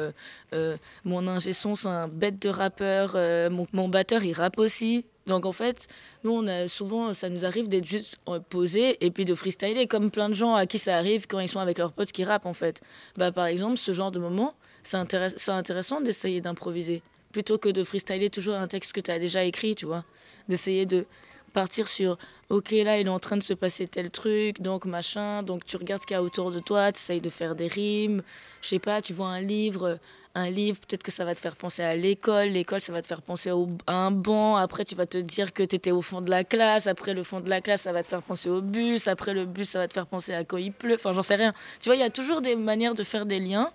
mon 1.03 1.27
ingé 1.27 1.53
son, 1.53 1.75
c'est 1.75 1.87
un 1.87 2.07
bête 2.07 2.41
de 2.41 2.49
rappeur. 2.49 3.15
Mon, 3.51 3.67
mon, 3.73 3.89
batteur, 3.89 4.23
il 4.23 4.33
rappe 4.33 4.57
aussi. 4.57 5.05
Donc 5.27 5.45
en 5.45 5.51
fait, 5.51 5.87
nous, 6.23 6.31
on 6.31 6.47
a 6.47 6.67
souvent, 6.67 7.13
ça 7.13 7.29
nous 7.29 7.45
arrive 7.45 7.69
d'être 7.69 7.85
juste 7.85 8.17
posés 8.49 9.03
et 9.05 9.11
puis 9.11 9.25
de 9.25 9.35
freestyler, 9.35 9.87
comme 9.87 10.11
plein 10.11 10.29
de 10.29 10.33
gens 10.33 10.55
à 10.55 10.65
qui 10.65 10.79
ça 10.79 10.97
arrive 10.97 11.27
quand 11.27 11.39
ils 11.39 11.47
sont 11.47 11.59
avec 11.59 11.77
leurs 11.77 11.93
potes 11.93 12.11
qui 12.11 12.23
rappent 12.23 12.45
en 12.45 12.53
fait. 12.53 12.81
Bah, 13.17 13.31
par 13.31 13.45
exemple, 13.45 13.77
ce 13.77 13.91
genre 13.93 14.11
de 14.11 14.19
moment, 14.19 14.53
c'est 14.83 14.97
intéressant 14.97 16.01
d'essayer 16.01 16.41
d'improviser 16.41 17.01
plutôt 17.33 17.57
que 17.57 17.69
de 17.69 17.83
freestyler 17.83 18.29
toujours 18.29 18.55
un 18.55 18.67
texte 18.67 18.93
que 18.93 19.01
tu 19.01 19.11
as 19.11 19.19
déjà 19.19 19.43
écrit, 19.43 19.75
tu 19.75 19.85
vois. 19.85 20.05
D'essayer 20.47 20.85
de 20.85 21.05
partir 21.53 21.87
sur 21.87 22.17
ok 22.49 22.71
là 22.71 22.99
il 22.99 23.07
est 23.07 23.09
en 23.09 23.19
train 23.19 23.37
de 23.37 23.43
se 23.43 23.53
passer 23.53 23.87
tel 23.87 24.11
truc 24.11 24.61
donc 24.61 24.85
machin 24.85 25.43
donc 25.43 25.65
tu 25.65 25.77
regardes 25.77 26.01
ce 26.01 26.07
qu'il 26.07 26.15
y 26.15 26.17
a 26.17 26.23
autour 26.23 26.51
de 26.51 26.59
toi 26.59 26.91
tu 26.91 26.99
essayes 26.99 27.21
de 27.21 27.29
faire 27.29 27.55
des 27.55 27.67
rimes 27.67 28.21
je 28.61 28.69
sais 28.69 28.79
pas 28.79 29.01
tu 29.01 29.13
vois 29.13 29.27
un 29.27 29.41
livre 29.41 29.99
un 30.35 30.49
livre, 30.49 30.79
peut-être 30.79 31.03
que 31.03 31.11
ça 31.11 31.25
va 31.25 31.35
te 31.35 31.39
faire 31.39 31.55
penser 31.55 31.83
à 31.83 31.95
l'école, 31.95 32.47
l'école 32.47 32.81
ça 32.81 32.91
va 32.91 33.01
te 33.01 33.07
faire 33.07 33.21
penser 33.21 33.51
à 33.85 33.93
un 33.93 34.11
banc, 34.11 34.55
après 34.55 34.83
tu 34.83 34.95
vas 34.95 35.05
te 35.05 35.17
dire 35.17 35.53
que 35.53 35.61
tu 35.61 35.75
étais 35.75 35.91
au 35.91 36.01
fond 36.01 36.21
de 36.21 36.31
la 36.31 36.43
classe, 36.43 36.87
après 36.87 37.13
le 37.13 37.23
fond 37.23 37.39
de 37.39 37.49
la 37.49 37.61
classe 37.61 37.81
ça 37.81 37.91
va 37.91 38.01
te 38.01 38.07
faire 38.07 38.23
penser 38.23 38.49
au 38.49 38.61
bus, 38.61 39.07
après 39.07 39.33
le 39.33 39.45
bus 39.45 39.69
ça 39.69 39.79
va 39.79 39.87
te 39.87 39.93
faire 39.93 40.07
penser 40.07 40.33
à 40.33 40.43
quand 40.43 40.57
il 40.57 40.71
pleut, 40.71 40.95
enfin 40.95 41.13
j'en 41.13 41.21
sais 41.21 41.35
rien. 41.35 41.53
Tu 41.79 41.89
vois, 41.89 41.95
il 41.95 41.99
y 41.99 42.03
a 42.03 42.09
toujours 42.09 42.41
des 42.41 42.55
manières 42.55 42.95
de 42.95 43.03
faire 43.03 43.25
des 43.25 43.39
liens 43.39 43.71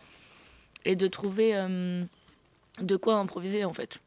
et 0.85 0.97
de 0.97 1.06
trouver 1.06 1.52
euh, 1.54 2.04
de 2.80 2.97
quoi 2.97 3.14
improviser 3.14 3.64
en 3.64 3.73
fait. 3.73 4.00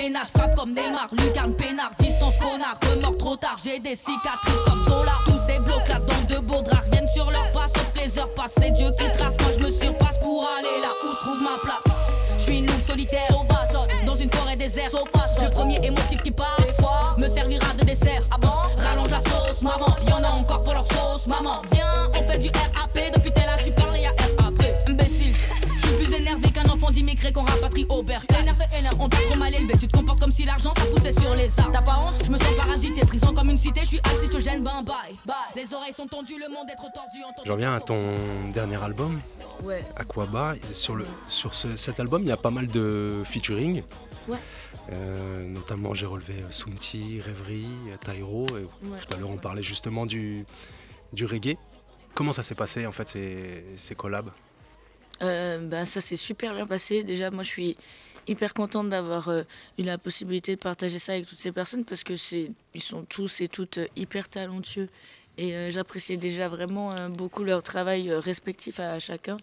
Ménage, 0.00 0.28
frappe 0.34 0.54
comme 0.54 0.72
Neymar, 0.72 1.08
lucarne 1.12 1.54
peinard, 1.54 1.90
distance 1.98 2.36
connard, 2.38 2.78
remords 2.82 3.18
trop 3.18 3.36
tard, 3.36 3.56
j'ai 3.62 3.78
des 3.78 3.96
cicatrices 3.96 4.62
comme 4.66 4.80
Zola. 4.82 5.12
Tous 5.26 5.38
ces 5.46 5.58
blocs 5.58 5.88
là 5.88 5.98
dans 5.98 6.34
de 6.34 6.40
beaux 6.40 6.62
draps 6.62 6.88
viennent 6.90 7.08
sur 7.08 7.30
leur 7.30 7.50
pas, 7.52 7.66
sauf 7.68 7.92
les 7.96 8.18
heures 8.18 8.32
passent, 8.34 8.54
c'est 8.58 8.70
Dieu 8.70 8.88
qui 8.98 9.10
trace. 9.12 9.34
Moi 9.40 9.50
je 9.58 9.64
me 9.64 9.70
surpasse 9.70 10.18
pour 10.18 10.46
aller 10.58 10.80
là 10.80 10.88
où 11.04 11.12
se 11.12 11.20
trouve 11.20 11.42
ma 11.42 11.58
place. 11.62 11.96
Je 12.38 12.42
suis 12.42 12.58
une 12.58 12.66
loupe 12.66 12.82
solitaire, 12.82 13.26
sauvage, 13.28 13.88
dans 14.06 14.14
une 14.14 14.30
forêt 14.30 14.56
déserte. 14.56 14.94
Le 15.42 15.50
premier 15.50 15.78
émotif 15.82 16.22
qui 16.22 16.30
comme 30.20 30.30
si 30.30 30.44
l'argent 30.44 30.72
ça 30.76 30.84
poussait 30.86 31.18
sur 31.18 31.34
les 31.34 31.58
arbres. 31.58 31.72
T'as 31.72 31.82
pas 31.82 31.98
honte 31.98 32.14
Je 32.24 32.30
me 32.30 32.36
sens 32.38 32.54
parasité, 32.56 33.00
prison 33.06 33.32
comme 33.32 33.50
une 33.50 33.58
cité. 33.58 33.80
Je 33.80 33.86
suis 33.86 34.00
assis, 34.04 34.28
je 34.32 34.38
gêne, 34.38 34.62
ben 34.62 34.82
bye. 34.82 35.16
bye. 35.24 35.36
Les 35.56 35.72
oreilles 35.74 35.92
sont 35.94 36.06
tendues, 36.06 36.38
le 36.38 36.48
monde 36.52 36.68
est 36.70 36.76
trop 36.76 36.90
tordu. 36.94 37.18
J'en 37.44 37.56
viens 37.56 37.74
à 37.74 37.80
ton 37.80 37.98
dernier 38.52 38.80
album 38.82 39.20
Ouais. 39.64 39.84
Aquaba. 39.96 40.54
Sur, 40.72 40.94
le, 40.96 41.06
sur 41.28 41.54
cet 41.54 41.98
album, 42.00 42.22
il 42.22 42.28
y 42.28 42.32
a 42.32 42.36
pas 42.36 42.50
mal 42.50 42.66
de 42.68 43.22
featuring. 43.24 43.82
Ouais. 44.28 44.38
Euh, 44.92 45.46
notamment, 45.48 45.94
j'ai 45.94 46.06
relevé 46.06 46.34
Soumti, 46.50 47.20
Rêverie, 47.20 47.66
Tairo. 48.04 48.46
Et 48.58 48.66
Tout 49.06 49.14
à 49.14 49.16
l'heure, 49.16 49.30
on 49.30 49.36
parlait 49.36 49.62
justement 49.62 50.06
du, 50.06 50.44
du 51.12 51.24
reggae. 51.26 51.56
Comment 52.14 52.32
ça 52.32 52.42
s'est 52.42 52.54
passé, 52.54 52.86
en 52.86 52.92
fait, 52.92 53.08
ces, 53.08 53.64
ces 53.76 53.94
collabs? 53.94 54.30
Euh, 55.22 55.58
bah, 55.66 55.84
Ça 55.84 56.00
s'est 56.00 56.16
super 56.16 56.54
bien 56.54 56.66
passé. 56.66 57.04
Déjà, 57.04 57.30
moi, 57.30 57.42
je 57.42 57.48
suis 57.48 57.76
hyper 58.26 58.54
contente 58.54 58.88
d'avoir 58.88 59.28
euh, 59.28 59.42
eu 59.78 59.82
la 59.82 59.98
possibilité 59.98 60.54
de 60.54 60.60
partager 60.60 60.98
ça 60.98 61.12
avec 61.12 61.26
toutes 61.26 61.38
ces 61.38 61.52
personnes 61.52 61.84
parce 61.84 62.04
que 62.04 62.16
c'est 62.16 62.52
ils 62.74 62.82
sont 62.82 63.04
tous 63.04 63.40
et 63.40 63.48
toutes 63.48 63.78
euh, 63.78 63.86
hyper 63.96 64.28
talentueux. 64.28 64.88
Et 65.38 65.54
euh, 65.54 65.70
j'appréciais 65.70 66.16
déjà 66.16 66.48
vraiment 66.48 66.94
beaucoup 67.08 67.44
leur 67.44 67.62
travail 67.62 68.12
respectif 68.12 68.80
à, 68.80 68.98
chacun. 68.98 69.36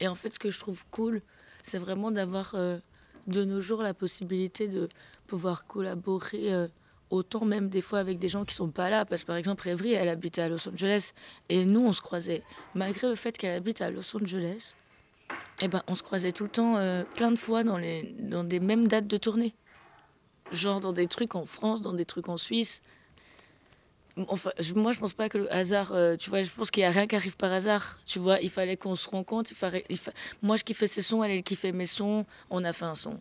Et 0.00 0.08
en 0.08 0.14
fait 0.14 0.34
ce 0.34 0.38
que 0.38 0.50
je 0.50 0.58
trouve 0.58 0.84
cool 0.90 1.22
c'est 1.62 1.78
vraiment 1.78 2.10
d'avoir 2.10 2.54
de 3.26 3.44
nos 3.44 3.60
jours 3.60 3.82
la 3.82 3.92
possibilité 3.92 4.66
de 4.66 4.88
pouvoir 5.26 5.66
collaborer 5.66 6.50
autant 7.10 7.44
même 7.44 7.68
des 7.68 7.82
fois 7.82 7.98
avec 7.98 8.18
des 8.18 8.30
gens 8.30 8.46
qui 8.46 8.54
sont 8.54 8.70
pas 8.70 8.88
là. 8.88 9.04
Parce 9.04 9.22
que 9.22 9.26
par 9.26 9.36
exemple 9.36 9.68
Evry 9.68 9.92
elle 9.92 10.08
habitait 10.08 10.40
à 10.40 10.48
Los 10.48 10.66
Angeles 10.68 11.12
et 11.50 11.66
nous 11.66 11.80
on 11.80 11.92
se 11.92 12.00
croisait. 12.00 12.42
Malgré 12.74 13.08
le 13.08 13.14
fait 13.14 13.36
qu'elle 13.36 13.54
habite 13.54 13.82
à 13.82 13.90
Los 13.90 14.16
Angeles 14.16 14.74
eh 15.60 15.68
ben, 15.68 15.82
on 15.86 15.94
se 15.94 16.02
croisait 16.02 16.32
tout 16.32 16.44
le 16.44 16.50
temps, 16.50 16.76
euh, 16.76 17.04
plein 17.14 17.30
de 17.30 17.36
fois, 17.36 17.64
dans, 17.64 17.76
les, 17.76 18.14
dans 18.18 18.44
des 18.44 18.60
mêmes 18.60 18.88
dates 18.88 19.06
de 19.06 19.16
tournée. 19.16 19.54
Genre 20.52 20.80
dans 20.80 20.92
des 20.92 21.06
trucs 21.06 21.34
en 21.34 21.44
France, 21.44 21.82
dans 21.82 21.92
des 21.92 22.04
trucs 22.04 22.28
en 22.28 22.36
Suisse. 22.36 22.82
Enfin, 24.28 24.50
moi, 24.74 24.92
je 24.92 24.98
pense 24.98 25.12
pas 25.12 25.28
que 25.28 25.38
le 25.38 25.52
hasard, 25.52 25.92
euh, 25.92 26.16
tu 26.16 26.30
vois, 26.30 26.42
je 26.42 26.50
pense 26.50 26.70
qu'il 26.70 26.82
y 26.82 26.86
a 26.86 26.90
rien 26.90 27.06
qui 27.06 27.14
arrive 27.14 27.36
par 27.36 27.52
hasard. 27.52 27.98
Tu 28.06 28.18
vois, 28.18 28.40
il 28.40 28.50
fallait 28.50 28.76
qu'on 28.76 28.96
se 28.96 29.08
rencontre. 29.08 29.52
Il 29.88 29.98
Moi, 30.42 30.56
je 30.56 30.64
kiffais 30.64 30.86
ses 30.86 31.02
sons, 31.02 31.22
elle, 31.22 31.30
elle 31.30 31.42
kiffait 31.42 31.72
mes 31.72 31.86
sons. 31.86 32.26
On 32.50 32.64
a 32.64 32.72
fait 32.72 32.86
un 32.86 32.96
son. 32.96 33.20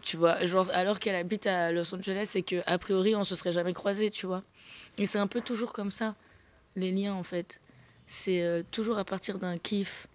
Tu 0.00 0.16
vois, 0.16 0.44
genre, 0.44 0.68
alors 0.72 0.98
qu'elle 0.98 1.14
habite 1.14 1.46
à 1.46 1.70
Los 1.70 1.94
Angeles 1.94 2.32
et 2.34 2.42
qu'a 2.42 2.78
priori, 2.78 3.14
on 3.14 3.24
se 3.24 3.34
serait 3.34 3.52
jamais 3.52 3.72
croisés, 3.72 4.10
tu 4.10 4.26
vois. 4.26 4.42
Et 4.98 5.06
c'est 5.06 5.18
un 5.18 5.28
peu 5.28 5.40
toujours 5.40 5.72
comme 5.72 5.90
ça, 5.90 6.14
les 6.74 6.90
liens, 6.90 7.14
en 7.14 7.22
fait. 7.22 7.60
C'est 8.06 8.42
euh, 8.42 8.62
toujours 8.70 8.98
à 8.98 9.04
partir 9.04 9.38
d'un 9.38 9.58
kiff 9.58 10.08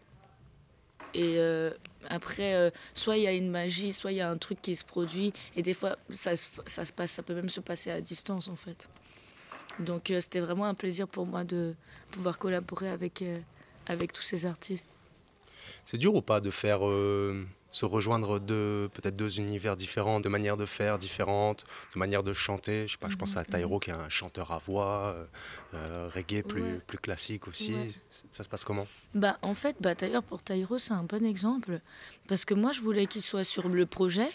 et 1.14 1.36
euh, 1.38 1.72
après, 2.10 2.54
euh, 2.54 2.70
soit 2.94 3.18
il 3.18 3.24
y 3.24 3.28
a 3.28 3.34
une 3.34 3.50
magie, 3.50 3.94
soit 3.94 4.12
il 4.12 4.18
y 4.18 4.22
a 4.22 4.30
un 4.30 4.38
truc 4.38 4.62
qui 4.62 4.76
se 4.76 4.86
produit. 4.86 5.34
Et 5.56 5.62
des 5.62 5.74
fois, 5.74 5.98
ça, 6.10 6.36
ça, 6.36 6.86
se 6.86 6.94
passe, 6.94 7.12
ça 7.12 7.24
peut 7.24 7.34
même 7.34 7.50
se 7.50 7.60
passer 7.60 7.92
à 7.92 8.02
distance, 8.02 8.48
en 8.48 8.56
fait. 8.56 8.88
Donc, 9.80 10.12
euh, 10.12 10.22
c'était 10.22 10.40
vraiment 10.40 10.66
un 10.66 10.74
plaisir 10.74 11.08
pour 11.08 11.26
moi 11.26 11.44
de 11.44 11.76
pouvoir 12.12 12.38
collaborer 12.38 12.90
avec, 12.90 13.24
avec 13.88 14.14
tous 14.14 14.24
ces 14.24 14.46
artistes. 14.46 14.88
C'est 15.88 15.98
dur 15.98 16.13
ou 16.15 16.22
pas 16.22 16.41
de 16.41 16.51
faire 16.51 16.82
se 17.72 17.86
rejoindre 17.86 18.39
de 18.39 18.89
peut-être 18.94 19.15
deux 19.15 19.39
univers 19.39 19.77
différents, 19.77 20.20
de 20.20 20.27
manières 20.27 20.58
de 20.58 20.65
faire 20.65 20.98
différentes, 20.98 21.65
de 21.94 22.00
manières 22.00 22.24
de 22.24 22.34
chanter? 22.34 22.88
Je 22.88 22.94
sais 22.94 22.98
pas, 22.98 23.10
je 23.10 23.15
pense 23.15 23.38
à 23.38 23.41
mhm, 23.41 23.46
Tairo 23.46 23.75
mhm. 23.75 23.79
qui 23.79 23.89
est 23.91 23.94
un 23.94 24.10
chanteur 24.10 24.51
à 24.51 24.58
voix, 24.58 25.13
euh, 25.15 25.25
euh, 25.75 26.10
reggae 26.13 26.44
plus, 26.44 26.82
plus 26.86 26.98
classique 26.98 27.48
aussi. 27.48 27.74
Ça 28.32 28.44
se 28.44 28.50
passe 28.50 28.65
comment? 28.65 28.86
Bah 29.13 29.38
en 29.41 29.53
fait, 29.53 29.77
bah 29.79 29.96
d'ailleurs 29.96 30.24
pour 30.24 30.41
Tairo 30.41 30.77
c'est 30.77 30.94
un 30.94 31.03
bon 31.03 31.25
exemple 31.25 31.79
parce 32.27 32.44
que 32.44 32.53
moi 32.53 32.72
je 32.74 32.82
voulais 32.82 33.06
qu'il 33.06 33.22
soit 33.22 33.46
sur 33.46 33.70
le 33.70 33.86
projet. 33.86 34.29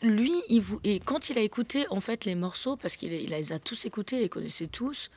Lui, 0.00 0.32
il 0.48 0.62
et 0.82 0.98
quand 0.98 1.28
il 1.28 1.36
a 1.36 1.42
écouté 1.42 1.86
en 1.90 2.00
fait 2.00 2.24
les 2.24 2.34
morceaux 2.34 2.76
parce 2.76 2.96
qu'il 2.96 3.12
il 3.12 3.30
les 3.30 3.52
a 3.52 3.58
tous 3.58 3.84
écoutés, 3.84 4.16
il 4.16 4.22
les 4.22 4.28
connaissait 4.30 4.66
tous. 4.66 5.10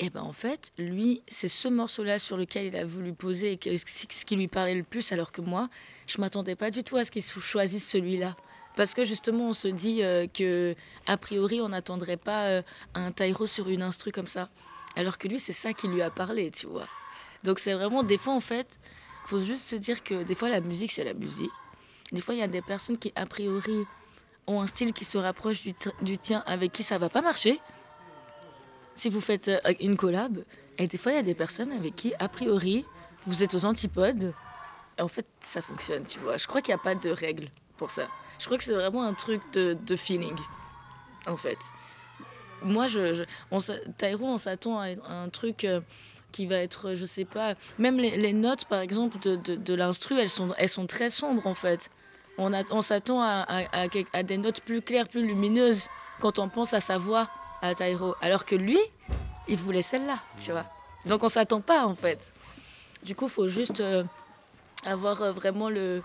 Et 0.00 0.10
ben 0.10 0.22
en 0.22 0.32
fait, 0.32 0.70
lui, 0.78 1.22
c'est 1.26 1.48
ce 1.48 1.66
morceau-là 1.66 2.18
sur 2.18 2.36
lequel 2.36 2.66
il 2.66 2.76
a 2.76 2.84
voulu 2.84 3.12
poser 3.12 3.58
et 3.64 3.76
ce 3.78 4.24
qui 4.24 4.36
lui 4.36 4.46
parlait 4.46 4.76
le 4.76 4.84
plus, 4.84 5.10
alors 5.10 5.32
que 5.32 5.40
moi, 5.40 5.68
je 6.06 6.20
m'attendais 6.20 6.54
pas 6.54 6.70
du 6.70 6.84
tout 6.84 6.96
à 6.96 7.04
ce 7.04 7.10
qu'il 7.10 7.22
choisisse 7.22 7.88
celui-là. 7.88 8.36
Parce 8.76 8.94
que 8.94 9.02
justement, 9.02 9.48
on 9.48 9.52
se 9.52 9.66
dit 9.66 10.04
euh, 10.04 10.28
que 10.28 10.76
a 11.06 11.16
priori, 11.16 11.60
on 11.60 11.70
n'attendrait 11.70 12.16
pas 12.16 12.46
euh, 12.46 12.62
un 12.94 13.10
Tairo 13.10 13.46
sur 13.46 13.68
une 13.68 13.82
instru 13.82 14.12
comme 14.12 14.28
ça. 14.28 14.50
Alors 14.94 15.18
que 15.18 15.26
lui, 15.26 15.40
c'est 15.40 15.52
ça 15.52 15.72
qui 15.72 15.88
lui 15.88 16.00
a 16.00 16.10
parlé, 16.10 16.52
tu 16.52 16.66
vois. 16.66 16.86
Donc 17.42 17.58
c'est 17.58 17.74
vraiment, 17.74 18.04
des 18.04 18.18
fois, 18.18 18.34
en 18.34 18.40
fait, 18.40 18.78
faut 19.26 19.40
juste 19.40 19.64
se 19.64 19.74
dire 19.74 20.04
que 20.04 20.22
des 20.22 20.34
fois, 20.36 20.48
la 20.48 20.60
musique, 20.60 20.92
c'est 20.92 21.04
la 21.04 21.14
musique. 21.14 21.50
Des 22.12 22.20
fois, 22.20 22.34
il 22.34 22.38
y 22.38 22.42
a 22.42 22.48
des 22.48 22.62
personnes 22.62 22.98
qui, 22.98 23.12
a 23.16 23.26
priori, 23.26 23.84
ont 24.46 24.60
un 24.60 24.66
style 24.68 24.92
qui 24.92 25.04
se 25.04 25.18
rapproche 25.18 25.62
du, 25.62 25.74
du 26.02 26.16
tien, 26.16 26.44
avec 26.46 26.70
qui 26.70 26.84
ça 26.84 26.98
va 26.98 27.08
pas 27.08 27.20
marcher. 27.20 27.60
Si 28.98 29.10
vous 29.10 29.20
faites 29.20 29.46
euh, 29.46 29.60
une 29.78 29.96
collab, 29.96 30.38
et 30.76 30.88
des 30.88 30.98
fois, 30.98 31.12
il 31.12 31.14
y 31.14 31.18
a 31.18 31.22
des 31.22 31.36
personnes 31.36 31.70
avec 31.70 31.94
qui, 31.94 32.14
a 32.18 32.28
priori, 32.28 32.84
vous 33.26 33.44
êtes 33.44 33.54
aux 33.54 33.64
antipodes, 33.64 34.34
en 34.98 35.06
fait, 35.06 35.24
ça 35.40 35.62
fonctionne, 35.62 36.02
tu 36.02 36.18
vois. 36.18 36.36
Je 36.36 36.48
crois 36.48 36.62
qu'il 36.62 36.74
n'y 36.74 36.80
a 36.80 36.82
pas 36.82 36.96
de 36.96 37.08
règle 37.08 37.48
pour 37.76 37.92
ça. 37.92 38.08
Je 38.40 38.46
crois 38.46 38.58
que 38.58 38.64
c'est 38.64 38.74
vraiment 38.74 39.04
un 39.04 39.14
truc 39.14 39.40
de, 39.52 39.96
feeling, 39.96 40.34
en 41.28 41.36
fait. 41.36 41.58
Moi, 42.60 42.88
je, 42.88 43.14
je 43.14 43.22
on, 43.52 43.60
on 44.20 44.36
s'attend 44.36 44.80
à 44.80 44.88
un 45.08 45.28
truc 45.28 45.62
euh, 45.62 45.80
qui 46.32 46.46
va 46.46 46.56
être, 46.56 46.96
je 46.96 47.06
sais 47.06 47.24
pas, 47.24 47.54
même 47.78 47.98
les, 47.98 48.32
notes, 48.32 48.64
par 48.64 48.80
exemple, 48.80 49.20
de, 49.20 49.36
de, 49.36 49.74
l'instru, 49.74 50.18
elles 50.18 50.28
sont, 50.28 50.52
elles 50.58 50.68
sont 50.68 50.88
très 50.88 51.08
sombres, 51.08 51.46
en 51.46 51.54
fait. 51.54 51.88
On, 52.36 52.50
on 52.72 52.82
s'attend 52.82 53.22
à, 53.22 53.46
à, 53.72 54.22
des 54.24 54.38
notes 54.38 54.60
plus 54.62 54.82
claires, 54.82 55.08
plus 55.08 55.24
lumineuses, 55.24 55.86
quand 56.18 56.40
on 56.40 56.48
pense 56.48 56.74
à 56.74 56.80
sa 56.80 56.98
voix, 56.98 57.30
à 57.62 57.74
Tairo. 57.74 58.14
Alors 58.20 58.44
que 58.44 58.54
lui, 58.54 58.80
il 59.48 59.56
voulait 59.56 59.82
celle-là, 59.82 60.18
tu 60.38 60.52
vois. 60.52 60.66
Donc 61.06 61.22
on 61.22 61.28
s'attend 61.28 61.60
pas, 61.60 61.86
en 61.86 61.94
fait. 61.94 62.32
Du 63.02 63.14
coup, 63.14 63.28
faut 63.28 63.48
juste... 63.48 63.80
Euh, 63.80 64.04
avoir 64.84 65.22
euh, 65.22 65.32
vraiment 65.32 65.70
le, 65.70 66.02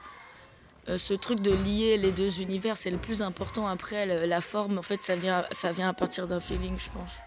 euh, 0.90 0.98
ce 0.98 1.14
truc 1.14 1.40
de 1.40 1.52
lier 1.52 1.98
les 1.98 2.12
deux 2.12 2.42
univers, 2.42 2.78
c'est 2.78 2.92
le 2.92 2.98
plus 2.98 3.22
important. 3.22 3.68
Après, 3.68 4.28
la 4.28 4.42
forme, 4.42 4.78
en 4.78 4.82
fait, 4.82 5.04
ça 5.04 5.16
vient, 5.16 5.46
ça 5.52 5.72
vient 5.72 5.90
à 5.90 5.94
partir 5.94 6.28
d'un 6.28 6.40
feeling, 6.40 6.78
je 6.78 6.90
pense. 6.90 7.20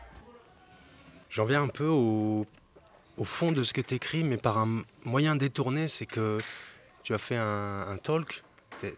J'en 1.30 1.45
viens 1.45 1.62
un 1.62 1.68
peu 1.68 1.87
au, 1.87 2.47
au 3.16 3.25
fond 3.25 3.52
de 3.52 3.62
ce 3.62 3.73
que 3.73 3.80
tu 3.80 3.95
écris, 3.95 4.25
mais 4.25 4.37
par 4.37 4.59
un 4.59 4.83
moyen 5.04 5.37
détourné, 5.37 5.88
c'est 5.88 6.06
que 6.06 6.38
tu 7.02 7.14
as 7.14 7.18
fait 7.18 7.37
un 7.37 7.97
talk, 8.02 8.42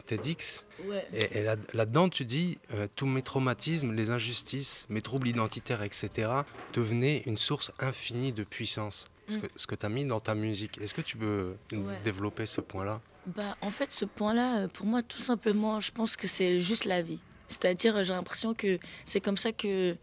TEDx, 0.07 0.65
et, 1.13 1.45
là-dedans, 1.75 2.09
tu 2.09 2.25
dis 2.25 2.59
euh, 2.73 2.87
tous 2.97 3.07
mes 3.07 3.23
traumatismes, 3.23 3.93
les 3.93 4.11
injustices, 4.11 4.87
mes 4.89 5.03
troubles 5.03 5.29
identitaires, 5.29 5.83
etc., 5.83 6.31
devenaient 6.73 7.23
une 7.27 7.37
source 7.37 7.73
infinie 7.81 8.33
de 8.33 8.45
puissance 8.45 9.09
ce 9.57 9.67
que, 9.67 9.75
tu 9.75 9.87
as 9.87 9.89
mis 9.89 10.05
dans 10.05 10.21
ta 10.21 10.35
musique. 10.35 10.79
Est-ce 10.79 10.95
que 10.95 11.01
tu 11.01 11.17
peux 11.17 11.57
développer 12.05 12.47
ce 12.47 12.61
point-là? 12.61 13.01
Bah, 13.27 13.57
En 13.61 13.71
fait, 13.71 13.93
ce 13.93 14.05
point-là, 14.05 14.61
euh, 14.61 14.69
pour 14.69 14.87
moi, 14.87 15.03
tout 15.03 15.19
simplement, 15.19 15.81
je 15.81 15.93
pense 15.93 16.17
que 16.17 16.27
c'est 16.27 16.61
juste 16.61 16.85
la 16.85 17.03
vie. 17.03 17.21
C'est-à-dire, 17.49 18.03
j'ai 18.05 18.13
l'impression 18.13 18.55
que 18.55 18.79
c'est 19.05 19.21
comme 19.21 19.37
ça 19.37 19.53
que 19.53 19.97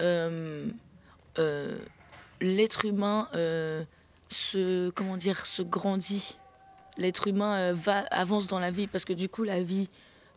euh, 0.00 0.66
euh, 1.38 1.78
l'être 2.40 2.84
humain 2.84 3.28
se, 4.28 4.90
comment 4.90 5.16
dire, 5.16 5.46
se 5.46 5.62
grandit. 5.62 6.38
L'être 6.98 7.28
humain 7.28 7.72
va, 7.72 8.00
avance 8.10 8.46
dans 8.46 8.58
la 8.58 8.70
vie 8.70 8.86
parce 8.86 9.04
que 9.04 9.12
du 9.12 9.28
coup, 9.28 9.44
la 9.44 9.62
vie, 9.62 9.88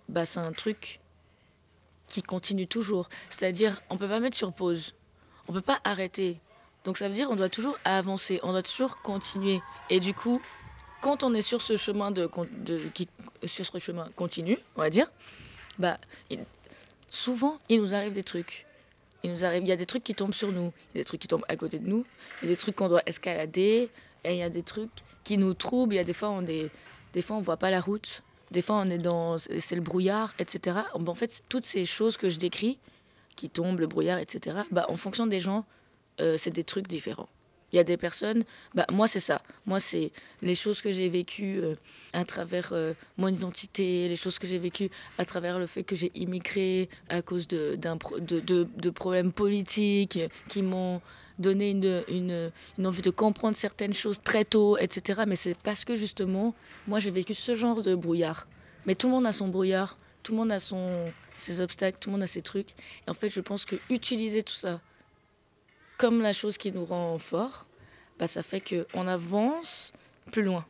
bah, 0.09 0.25
c'est 0.25 0.39
un 0.39 0.53
truc 0.53 0.99
qui 2.07 2.21
continue 2.21 2.67
toujours. 2.67 3.09
C'est-à-dire, 3.29 3.81
on 3.89 3.97
peut 3.97 4.07
pas 4.07 4.19
mettre 4.19 4.37
sur 4.37 4.53
pause. 4.53 4.93
On 5.47 5.53
peut 5.53 5.61
pas 5.61 5.79
arrêter. 5.83 6.39
Donc 6.85 6.97
ça 6.97 7.07
veut 7.07 7.13
dire 7.13 7.27
qu'on 7.27 7.35
doit 7.35 7.49
toujours 7.49 7.77
avancer, 7.83 8.39
on 8.43 8.51
doit 8.51 8.63
toujours 8.63 9.01
continuer. 9.01 9.59
Et 9.89 9.99
du 9.99 10.13
coup, 10.13 10.39
quand 11.01 11.23
on 11.23 11.33
est 11.33 11.41
sur 11.41 11.61
ce 11.61 11.75
chemin 11.75 12.11
de, 12.11 12.29
qui, 12.93 13.09
sur 13.43 13.65
ce 13.65 13.79
chemin 13.79 14.07
continu, 14.15 14.57
on 14.75 14.81
va 14.81 14.89
dire, 14.89 15.11
bah 15.79 15.97
souvent 17.09 17.59
il 17.69 17.81
nous 17.81 17.93
arrive 17.93 18.13
des 18.13 18.23
trucs. 18.23 18.65
Il 19.23 19.31
nous 19.31 19.43
arrive, 19.43 19.63
il 19.63 19.67
y 19.67 19.71
a 19.71 19.75
des 19.75 19.87
trucs 19.87 20.03
qui 20.03 20.13
tombent 20.13 20.35
sur 20.35 20.51
nous, 20.51 20.71
il 20.93 20.97
y 20.97 20.99
a 20.99 21.01
des 21.01 21.05
trucs 21.05 21.21
qui 21.21 21.27
tombent 21.27 21.45
à 21.49 21.55
côté 21.55 21.79
de 21.79 21.87
nous, 21.87 22.05
il 22.41 22.45
y 22.45 22.51
a 22.51 22.53
des 22.53 22.57
trucs 22.57 22.75
qu'on 22.75 22.87
doit 22.87 23.01
escalader, 23.07 23.89
et 24.23 24.31
il 24.31 24.37
y 24.37 24.43
a 24.43 24.49
des 24.51 24.61
trucs 24.61 24.91
qui 25.25 25.37
nous 25.37 25.53
troublent. 25.53 25.95
Il 25.95 25.97
y 25.97 25.99
a 25.99 26.05
des 26.05 26.13
fois 26.13 26.29
on 26.29 26.45
est, 26.45 26.69
des 27.13 27.21
fois 27.21 27.35
on 27.35 27.41
voit 27.41 27.57
pas 27.57 27.69
la 27.69 27.81
route, 27.81 28.23
des 28.51 28.61
fois 28.61 28.77
on 28.77 28.89
est 28.89 28.97
dans, 28.97 29.37
c'est 29.37 29.75
le 29.75 29.81
brouillard, 29.81 30.33
etc. 30.39 30.77
En 30.93 31.15
fait, 31.15 31.43
toutes 31.49 31.65
ces 31.65 31.83
choses 31.83 32.15
que 32.15 32.29
je 32.29 32.39
décris, 32.39 32.79
qui 33.35 33.49
tombent, 33.49 33.81
le 33.81 33.87
brouillard, 33.87 34.19
etc. 34.19 34.57
Bah, 34.71 34.85
en 34.87 34.95
fonction 34.95 35.27
des 35.27 35.41
gens, 35.41 35.65
euh, 36.21 36.37
c'est 36.37 36.51
des 36.51 36.63
trucs 36.63 36.87
différents. 36.87 37.27
Il 37.73 37.75
y 37.75 37.79
a 37.79 37.83
des 37.83 37.97
personnes, 37.97 38.45
bah, 38.73 38.85
moi 38.89 39.07
c'est 39.07 39.19
ça. 39.19 39.41
Moi 39.65 39.81
c'est 39.81 40.11
les 40.41 40.55
choses 40.55 40.81
que 40.81 40.93
j'ai 40.93 41.09
vécues 41.09 41.59
euh, 41.61 41.75
à 42.13 42.23
travers 42.23 42.69
euh, 42.71 42.93
mon 43.17 43.27
identité, 43.27 44.07
les 44.07 44.15
choses 44.15 44.39
que 44.39 44.47
j'ai 44.47 44.59
vécues 44.59 44.89
à 45.17 45.25
travers 45.25 45.59
le 45.59 45.67
fait 45.67 45.83
que 45.83 45.95
j'ai 45.95 46.11
immigré 46.15 46.87
à 47.09 47.21
cause 47.21 47.47
de, 47.49 47.75
de, 47.75 48.39
de, 48.39 48.63
de, 48.63 48.89
problèmes 48.91 49.33
politiques 49.33 50.19
qui 50.47 50.61
m'ont 50.61 51.01
donné 51.39 51.71
une, 51.71 52.03
une, 52.09 52.87
envie 52.87 53.01
de 53.01 53.09
comprendre 53.09 53.55
certaines 53.55 53.93
choses 53.93 54.19
très 54.23 54.45
tôt, 54.45 54.77
etc. 54.77 55.23
Mais 55.27 55.35
c'est 55.35 55.57
parce 55.57 55.85
que 55.85 55.95
justement, 55.95 56.55
moi 56.87 56.99
j'ai 56.99 57.11
vécu 57.11 57.33
ce 57.33 57.55
genre 57.55 57.81
de 57.81 57.95
brouillard. 57.95 58.47
Mais 58.85 58.95
tout 58.95 59.07
le 59.07 59.13
monde 59.13 59.25
a 59.25 59.33
son 59.33 59.47
brouillard, 59.47 59.97
tout 60.23 60.31
le 60.31 60.37
monde 60.37 60.51
a 60.51 60.59
son, 60.59 61.11
ses 61.35 61.61
obstacles, 61.61 61.97
tout 61.99 62.09
le 62.09 62.13
monde 62.13 62.23
a 62.23 62.27
ses 62.27 62.41
trucs. 62.41 62.71
Et 63.07 63.09
en 63.09 63.13
fait, 63.13 63.29
je 63.29 63.41
pense 63.41 63.65
que 63.65 63.75
utiliser 63.89 64.43
tout 64.43 64.53
ça 64.53 64.79
comme 65.97 66.21
la 66.21 66.33
chose 66.33 66.57
qui 66.57 66.71
nous 66.71 66.85
rend 66.85 67.17
fort, 67.19 67.67
bah, 68.19 68.27
ça 68.27 68.43
fait 68.43 68.61
qu'on 68.61 69.07
avance 69.07 69.93
plus 70.31 70.43
loin. 70.43 70.65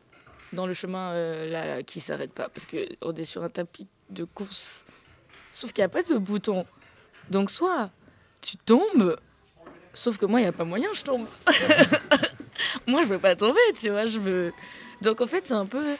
dans 0.52 0.66
le 0.66 0.74
chemin 0.74 1.14
là, 1.46 1.82
qui 1.82 2.00
s'arrête 2.00 2.32
pas 2.32 2.48
parce 2.48 2.66
qu'on 2.66 3.12
est 3.14 3.24
sur 3.24 3.42
un 3.42 3.48
tapis 3.48 3.86
de 4.10 4.24
course. 4.24 4.84
Sauf 5.52 5.72
qu'il 5.72 5.82
n'y 5.82 5.86
a 5.86 5.88
pas 5.88 6.02
de 6.02 6.16
bouton. 6.16 6.66
Donc 7.30 7.50
soit 7.50 7.90
tu 8.40 8.56
tombes, 8.58 9.16
sauf 9.96 10.18
que 10.18 10.26
moi, 10.26 10.40
il 10.40 10.44
n'y 10.44 10.48
a 10.48 10.52
pas 10.52 10.64
moyen, 10.64 10.88
je 10.92 11.02
tombe. 11.02 11.26
moi, 12.86 13.02
je 13.02 13.08
veux 13.08 13.18
pas 13.18 13.34
tomber, 13.36 13.58
tu 13.78 13.90
vois. 13.90 14.06
Je 14.06 14.18
veux... 14.18 14.52
Donc 15.02 15.20
en 15.20 15.26
fait, 15.26 15.46
c'est 15.46 15.54
un 15.54 15.66
peu 15.66 15.96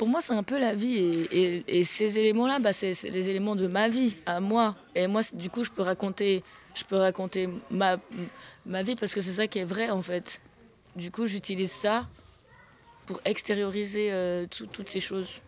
pour 0.00 0.08
moi, 0.08 0.22
c'est 0.22 0.32
un 0.32 0.42
peu 0.42 0.58
la 0.58 0.74
vie. 0.74 0.96
Et, 1.30 1.84
ces 1.84 2.18
éléments-là, 2.18 2.58
bah, 2.58 2.72
c'est 2.72 2.94
les 3.02 3.28
éléments 3.28 3.54
de 3.54 3.66
ma 3.66 3.86
vie, 3.86 4.16
à 4.24 4.40
moi. 4.40 4.74
Et 4.94 5.06
moi, 5.06 5.20
du 5.34 5.50
coup, 5.50 5.62
je 5.62 5.70
peux 5.70 5.82
raconter, 5.82 6.42
je 6.74 6.84
peux 6.84 6.96
raconter 6.96 7.50
ma, 7.70 7.98
ma 8.64 8.82
vie 8.82 8.96
parce 8.96 9.12
que 9.12 9.20
c'est 9.20 9.32
ça 9.32 9.46
qui 9.46 9.58
est 9.58 9.64
vrai, 9.64 9.90
en 9.90 10.00
fait. 10.00 10.40
Du 10.96 11.10
coup, 11.10 11.26
j'utilise 11.26 11.70
ça 11.70 12.08
pour 13.04 13.20
extérioriser 13.26 14.10
euh, 14.10 14.46
toutes 14.48 14.88
ces 14.88 15.00
choses. 15.00 15.42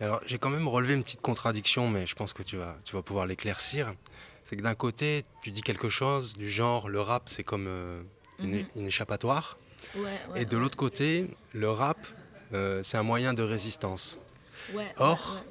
Alors, 0.00 0.22
j'ai 0.24 0.38
quand 0.38 0.48
même 0.48 0.66
relevé 0.66 0.94
une 0.94 1.02
petite 1.02 1.20
contradiction, 1.20 1.88
mais 1.88 2.06
je 2.06 2.14
pense 2.14 2.32
que 2.32 2.42
tu 2.42 2.56
vas, 2.56 2.74
tu 2.84 2.96
vas 2.96 3.02
pouvoir 3.02 3.26
l'éclaircir. 3.26 3.92
C'est 4.44 4.56
que 4.56 4.62
d'un 4.62 4.74
côté, 4.74 5.24
tu 5.42 5.50
dis 5.50 5.62
quelque 5.62 5.88
chose 5.88 6.36
du 6.36 6.50
genre 6.50 6.88
le 6.88 7.00
rap, 7.00 7.28
c'est 7.28 7.44
comme 7.44 7.66
euh, 7.68 8.02
une, 8.38 8.66
mhm. 8.74 8.86
échappatoire. 8.86 9.58
et 10.34 10.44
de 10.44 10.56
l'autre 10.56 10.76
côté, 10.76 11.28
le 11.52 11.70
rap, 11.70 11.98
euh, 12.52 12.82
c'est 12.82 12.96
un 12.96 13.02
moyen 13.02 13.34
de 13.34 13.42
résistance. 13.42 14.18
Or, 14.98 15.42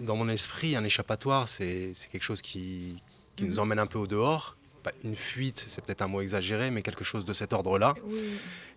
dans 0.00 0.16
mon 0.16 0.28
esprit, 0.28 0.76
un 0.76 0.84
échappatoire, 0.84 1.48
c'est 1.48 1.92
quelque 2.10 2.22
chose 2.22 2.42
qui, 2.42 3.02
qui 3.36 3.44
nous 3.44 3.54
mhm. 3.54 3.60
emmène 3.60 3.78
un 3.78 3.86
peu 3.86 3.98
au 3.98 4.06
dehors. 4.06 4.56
Une 5.04 5.16
fuite, 5.16 5.64
c'est 5.66 5.84
peut-être 5.84 6.02
un 6.02 6.08
mot 6.08 6.20
exagéré, 6.20 6.70
mais 6.70 6.82
quelque 6.82 7.04
chose 7.04 7.24
de 7.24 7.32
cet 7.32 7.52
ordre-là. 7.52 7.94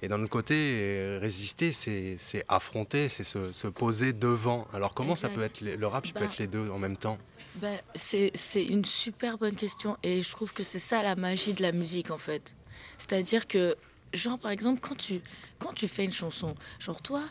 Et 0.02 0.08
d'un 0.08 0.22
autre 0.22 0.30
côté, 0.30 1.18
résister, 1.20 1.72
c'est 1.72 2.46
affronter, 2.48 3.10
c'est 3.10 3.24
se, 3.24 3.68
poser 3.68 4.14
devant. 4.14 4.68
Alors 4.74 4.94
comment 4.94 5.16
ça 5.16 5.30
peut 5.30 5.44
être, 5.44 5.62
le 5.62 5.88
rap, 5.88 6.06
il 6.06 6.14
peut 6.14 6.20
bah 6.20 6.26
être 6.26 6.38
les 6.38 6.48
deux 6.48 6.70
en 6.70 6.80
même 6.80 6.98
temps? 6.98 7.18
Bah, 7.56 7.68
C'est 7.96 8.32
une 8.56 8.86
super 8.86 9.38
bonne 9.38 9.56
question 9.56 9.98
et 10.04 10.22
je 10.22 10.32
trouve 10.32 10.54
que 10.54 10.64
c'est 10.64 10.80
ça 10.80 11.04
la 11.04 11.16
magie 11.16 11.54
de 11.54 11.62
la 11.62 11.72
musique 11.72 12.12
en 12.12 12.18
fait. 12.18 12.56
C'est-à-dire 12.98 13.48
que, 13.48 13.76
genre 14.14 14.40
par 14.40 14.52
exemple, 14.52 14.80
quand 14.82 14.96
tu, 14.96 15.22
quand 15.60 15.74
tu 15.74 15.88
fais 15.88 16.06
une 16.06 16.12
chanson, 16.12 16.56
genre 16.80 17.02
toi, 17.02 17.24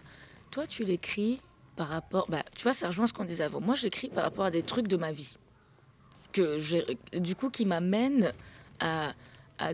toi, 0.52 0.66
tu 0.66 0.84
l'écris 0.84 1.40
par 1.76 1.88
rapport. 1.88 2.26
Bah, 2.28 2.44
tu 2.54 2.62
vois, 2.62 2.74
ça 2.74 2.86
rejoint 2.88 3.06
ce 3.06 3.12
qu'on 3.12 3.24
disait 3.24 3.44
avant. 3.44 3.60
Moi, 3.60 3.74
j'écris 3.74 4.08
par 4.08 4.24
rapport 4.24 4.44
à 4.44 4.50
des 4.50 4.62
trucs 4.62 4.86
de 4.86 4.96
ma 4.96 5.10
vie. 5.10 5.36
Que 6.32 6.58
du 7.18 7.34
coup, 7.34 7.50
qui 7.50 7.66
m'amènent 7.66 8.32
à, 8.82 9.14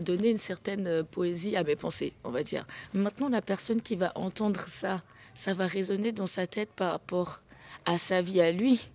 donner 0.01 0.29
une 0.29 0.37
certaine 0.37 1.03
poésie 1.03 1.55
à 1.55 1.63
mes 1.63 1.75
pensées, 1.75 2.13
on 2.23 2.29
va 2.29 2.43
dire. 2.43 2.67
Maintenant, 2.93 3.27
la 3.27 3.41
personne 3.41 3.81
qui 3.81 3.95
va 3.95 4.11
entendre 4.13 4.65
ça, 4.67 5.01
ça 5.33 5.55
va 5.55 5.65
résonner 5.65 6.11
dans 6.11 6.27
sa 6.27 6.45
tête 6.45 6.69
par 6.75 6.91
rapport 6.91 7.41
à 7.85 7.97
sa 7.97 8.21
vie 8.21 8.39
à 8.39 8.51
lui. 8.51 8.87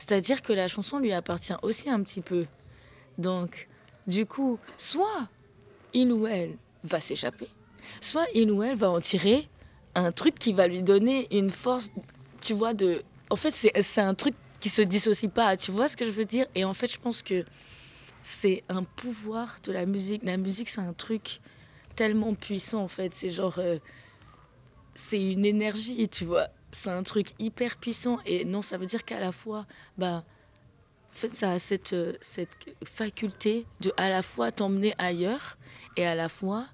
C'est-à-dire 0.00 0.42
que 0.42 0.52
la 0.52 0.66
chanson 0.66 0.98
lui 0.98 1.12
appartient 1.12 1.54
aussi 1.62 1.88
un 1.88 2.02
petit 2.02 2.22
peu. 2.22 2.46
Donc, 3.18 3.68
du 4.08 4.26
coup, 4.26 4.58
soit 4.76 5.28
il 5.92 6.10
ou 6.12 6.26
elle 6.26 6.56
va 6.82 7.00
s'échapper, 7.00 7.48
soit 8.00 8.26
il 8.34 8.50
ou 8.50 8.64
elle 8.64 8.76
va 8.76 8.90
en 8.90 9.00
tirer 9.00 9.48
un 9.94 10.10
truc 10.10 10.38
qui 10.38 10.52
va 10.52 10.66
lui 10.66 10.82
donner 10.82 11.28
une 11.30 11.50
force, 11.50 11.92
tu 12.40 12.52
vois, 12.52 12.74
de... 12.74 13.02
En 13.30 13.36
fait, 13.36 13.50
c'est 13.52 14.00
un 14.00 14.14
truc 14.14 14.34
qui 14.60 14.68
se 14.68 14.82
dissocie 14.82 15.30
pas, 15.30 15.56
tu 15.56 15.70
vois 15.70 15.88
ce 15.88 15.96
que 15.96 16.04
je 16.04 16.10
veux 16.10 16.24
dire? 16.24 16.46
Et 16.54 16.64
en 16.64 16.74
fait, 16.74 16.92
je 16.92 16.98
pense 16.98 17.22
que 17.22 17.44
c'est 18.26 18.64
un 18.68 18.82
pouvoir 18.82 19.58
de 19.62 19.70
la 19.70 19.86
musique. 19.86 20.24
La 20.24 20.36
musique, 20.36 20.68
c'est 20.68 20.80
un 20.80 20.92
truc 20.92 21.40
tellement 21.94 22.34
puissant, 22.34 22.82
en 22.82 22.88
fait. 22.88 23.14
C'est 23.14 23.28
genre... 23.28 23.54
Euh, 23.58 23.78
c'est 24.96 25.32
une 25.32 25.44
énergie, 25.44 26.08
tu 26.08 26.24
vois. 26.24 26.48
C'est 26.72 26.90
un 26.90 27.04
truc 27.04 27.28
hyper 27.38 27.76
puissant. 27.76 28.18
Et 28.26 28.44
non, 28.44 28.62
ça 28.62 28.78
veut 28.78 28.86
dire 28.86 29.04
qu'à 29.04 29.20
la 29.20 29.30
fois, 29.30 29.64
bah... 29.96 30.24
En 31.12 31.18
fait, 31.18 31.34
ça 31.34 31.52
a 31.52 31.58
cette, 31.60 31.92
euh, 31.92 32.14
cette 32.20 32.48
faculté 32.84 33.64
de 33.80 33.92
à 33.96 34.08
la 34.08 34.22
fois 34.22 34.50
t'emmener 34.50 34.92
ailleurs 34.98 35.56
et 35.96 36.04
à 36.04 36.16
la 36.16 36.28
fois 36.28 36.66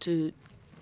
te, 0.00 0.32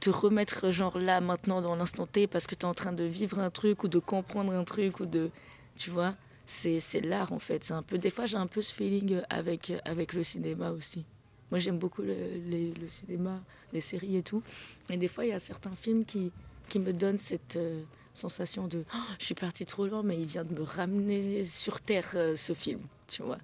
te 0.01 0.09
remettre 0.09 0.71
genre 0.71 0.99
là 0.99 1.21
maintenant 1.21 1.61
dans 1.61 1.77
l'instant 1.77 2.07
T 2.07 2.27
parce 2.27 2.47
que 2.47 2.55
tu 2.55 2.63
es 2.63 2.65
en 2.65 2.75
train 2.75 2.93
de 2.93 3.05
vivre 3.05 3.39
un 3.39 3.51
truc 3.51 3.85
ou 3.85 3.89
de 3.89 4.01
comprendre 4.01 4.53
un 4.53 4.65
truc 4.65 4.99
ou 4.99 5.07
de 5.07 5.31
tu 5.77 5.91
vois 5.91 6.17
c'est 6.47 7.01
l'art 7.01 7.33
en 7.33 7.39
fait. 7.39 7.65
C'est 7.65 7.75
un 7.75 7.83
peu 7.83 7.99
des 7.99 8.11
fois 8.11 8.27
j'ai 8.27 8.37
un 8.37 8.47
peu 8.47 8.63
ce 8.63 8.75
feeling 8.75 9.21
avec 9.31 9.73
avec 9.85 10.13
le 10.13 10.23
cinéma 10.23 10.71
aussi. 10.71 11.05
Moi 11.51 11.59
j'aime 11.59 11.79
beaucoup 11.79 12.03
le, 12.03 12.15
le, 12.15 12.89
cinéma 12.89 13.43
les 13.73 13.81
séries 13.81 14.17
et 14.17 14.23
tout. 14.23 14.43
Et 14.91 14.97
des 14.97 15.09
fois 15.09 15.25
il 15.25 15.31
y 15.31 15.33
a 15.35 15.39
certains 15.39 15.75
films 15.75 16.05
qui 16.05 16.33
qui 16.69 16.79
me 16.79 16.93
donnent 16.93 17.19
cette 17.19 17.57
euh, 17.57 17.83
sensation 18.15 18.69
de 18.69 18.85
oh, 18.95 18.99
je 19.19 19.25
suis 19.27 19.35
parti 19.35 19.67
trop 19.67 19.87
loin 19.87 20.03
mais 20.03 20.19
il 20.19 20.27
vient 20.27 20.45
de 20.45 20.55
me 20.55 20.63
ramener 20.63 21.45
sur 21.45 21.81
terre 21.81 22.13
euh, 22.15 22.37
ce 22.37 22.55
film 22.55 22.81
tu 23.07 23.23
vois 23.23 23.39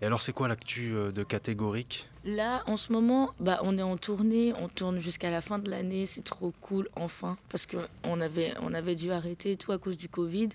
et 0.00 0.06
alors, 0.06 0.22
c'est 0.22 0.32
quoi 0.32 0.46
l'actu 0.46 0.94
euh, 0.94 1.10
de 1.10 1.24
catégorique? 1.24 2.08
Là, 2.24 2.62
en 2.66 2.76
ce 2.76 2.92
moment, 2.92 3.34
bah, 3.40 3.58
on 3.62 3.76
est 3.78 3.82
en 3.82 3.96
tournée, 3.96 4.52
on 4.56 4.68
tourne 4.68 4.98
jusqu'à 4.98 5.30
la 5.30 5.40
fin 5.40 5.58
de 5.58 5.68
l'année, 5.70 6.06
c'est 6.06 6.22
trop 6.22 6.52
cool, 6.60 6.88
enfin, 6.94 7.36
parce 7.48 7.66
qu'on 7.66 8.20
avait, 8.20 8.54
on 8.60 8.74
avait 8.74 8.94
dû 8.94 9.10
arrêter 9.10 9.56
tout 9.56 9.72
à 9.72 9.78
cause 9.78 9.96
du 9.96 10.08
Covid. 10.08 10.50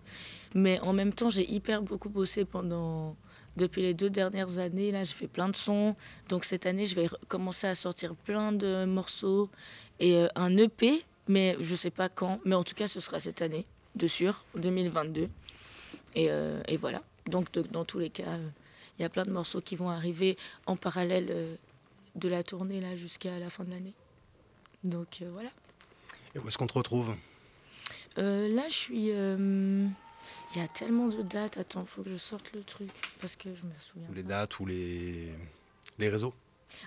Mais 0.56 0.80
en 0.80 0.94
même 0.94 1.12
temps, 1.12 1.30
j'ai 1.30 1.50
hyper 1.52 1.82
beaucoup 1.82 2.10
bossé 2.10 2.46
pendant, 2.46 3.18
depuis 3.58 3.82
les 3.82 3.94
deux 3.94 4.10
dernières 4.10 4.60
années. 4.60 4.92
Là, 4.92 5.04
j'ai 5.04 5.14
fait 5.14 5.28
plein 5.28 5.50
de 5.50 5.56
sons. 5.56 5.96
Donc 6.30 6.46
cette 6.46 6.66
année, 6.66 6.86
je 6.86 6.96
vais 6.96 7.10
commencer 7.28 7.68
à 7.68 7.76
sortir 7.76 8.16
plein 8.16 8.52
de 8.54 8.86
morceaux 8.86 9.50
et 10.00 10.16
euh, 10.16 10.28
un 10.36 10.56
EP, 10.56 11.04
mais 11.28 11.58
je 11.60 11.76
sais 11.76 11.92
pas 11.92 12.08
quand. 12.08 12.40
Mais 12.46 12.56
en 12.56 12.64
tout 12.64 12.76
cas, 12.76 12.88
ce 12.88 13.00
sera 13.00 13.20
cette 13.20 13.42
année, 13.42 13.66
de 13.96 14.08
sûr, 14.08 14.46
2022. 14.56 15.28
Et, 16.16 16.28
euh, 16.30 16.62
et 16.68 16.78
voilà. 16.78 17.02
Donc, 17.28 17.52
dans 17.72 17.86
tous 17.86 18.00
les 18.00 18.10
cas 18.10 18.38
il 18.98 19.02
y 19.02 19.06
a 19.06 19.10
plein 19.10 19.24
de 19.24 19.32
morceaux 19.32 19.62
qui 19.62 19.76
vont 19.76 19.90
arriver 19.90 20.38
en 20.66 20.76
parallèle 20.76 21.28
euh, 21.32 21.56
de 22.16 22.30
la 22.30 22.44
tournée 22.44 22.80
là 22.80 22.96
jusqu'à 22.96 23.40
la 23.40 23.50
fin 23.50 23.64
de 23.64 23.72
l'année. 23.72 23.94
Donc 24.84 25.20
euh, 25.22 25.30
voilà. 25.32 25.50
Et 26.36 26.40
où 26.40 26.48
est-ce 26.48 26.58
qu'on 26.58 26.68
te 26.68 26.74
retrouve? 26.74 27.16
Euh, 28.18 28.48
Là, 28.54 28.64
je 28.68 28.74
suis. 28.74 29.08
Il 30.56 30.60
y 30.60 30.64
a 30.64 30.68
tellement 30.68 31.08
de 31.08 31.22
dates. 31.24 31.58
Attends, 31.58 31.82
il 31.82 31.88
faut 31.88 32.04
que 32.04 32.10
je 32.10 32.18
sorte 32.18 32.52
le 32.54 32.62
truc 32.64 32.90
parce 33.20 33.36
que 33.36 33.50
je 33.56 33.64
me 33.64 33.72
souviens. 33.80 34.08
les 34.14 34.24
dates 34.24 34.60
ou 34.60 34.66
les, 34.66 35.32
les 35.98 36.10
réseaux? 36.10 36.34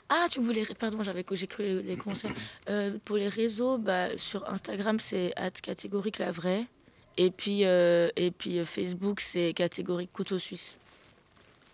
Ah, 0.08 0.26
tu 0.30 0.40
voulais. 0.40 0.64
Pardon, 0.78 1.02
j'avais 1.02 1.24
j'ai 1.32 1.46
cru 1.46 1.82
les 1.82 1.96
concerts. 1.96 2.34
pour 3.04 3.16
les 3.16 3.28
réseaux, 3.28 3.78
bah, 3.78 4.16
sur 4.16 4.48
Instagram, 4.48 5.00
c'est 5.00 5.34
catégorique 5.62 6.18
la 6.18 6.30
vraie. 6.30 6.66
Et 7.16 7.30
puis, 7.30 7.62
et 7.62 8.32
puis 8.36 8.64
Facebook, 8.64 9.20
c'est 9.20 9.52
catégorique 9.54 10.12
couteau 10.12 10.38
suisse. 10.38 10.76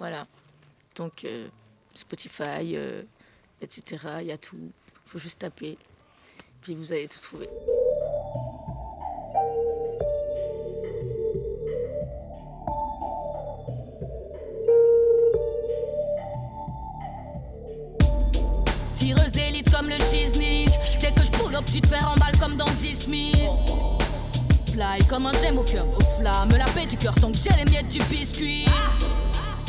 Voilà. 0.03 0.27
Donc, 0.97 1.25
euh, 1.25 1.47
Spotify, 1.95 2.75
euh, 2.75 3.05
etc. 3.61 4.05
Il 4.21 4.27
y 4.27 4.33
a 4.33 4.37
tout. 4.37 4.57
Il 4.59 5.09
faut 5.09 5.21
juste 5.21 5.39
taper. 5.39 5.79
Puis 6.61 6.75
vous 6.75 6.93
allez 6.93 7.07
tout 7.07 7.21
trouver. 7.21 7.49
Tireuse 18.97 19.31
d'élite 19.31 19.71
comme 19.71 19.89
le 19.89 19.99
Shiznit. 19.99 20.67
Dès 21.01 21.13
que 21.13 21.25
je 21.25 21.31
pull 21.31 21.55
up, 21.55 21.65
tu 21.73 21.81
te 21.81 21.87
fais 21.87 22.03
en 22.03 22.17
balle 22.17 22.37
comme 22.41 22.57
dans 22.57 22.65
10 22.65 23.09
Fly 24.73 25.07
comme 25.09 25.27
un 25.27 25.33
gemme 25.35 25.59
au 25.59 25.63
cœur, 25.63 25.87
au 25.97 26.01
flamme, 26.21 26.51
la 26.51 26.65
paix 26.65 26.87
du 26.87 26.97
cœur, 26.97 27.15
tant 27.15 27.31
que 27.31 27.39
j'ai 27.39 27.51
les 27.51 27.71
miettes 27.71 27.89
du 27.89 28.03
biscuit. 28.11 28.67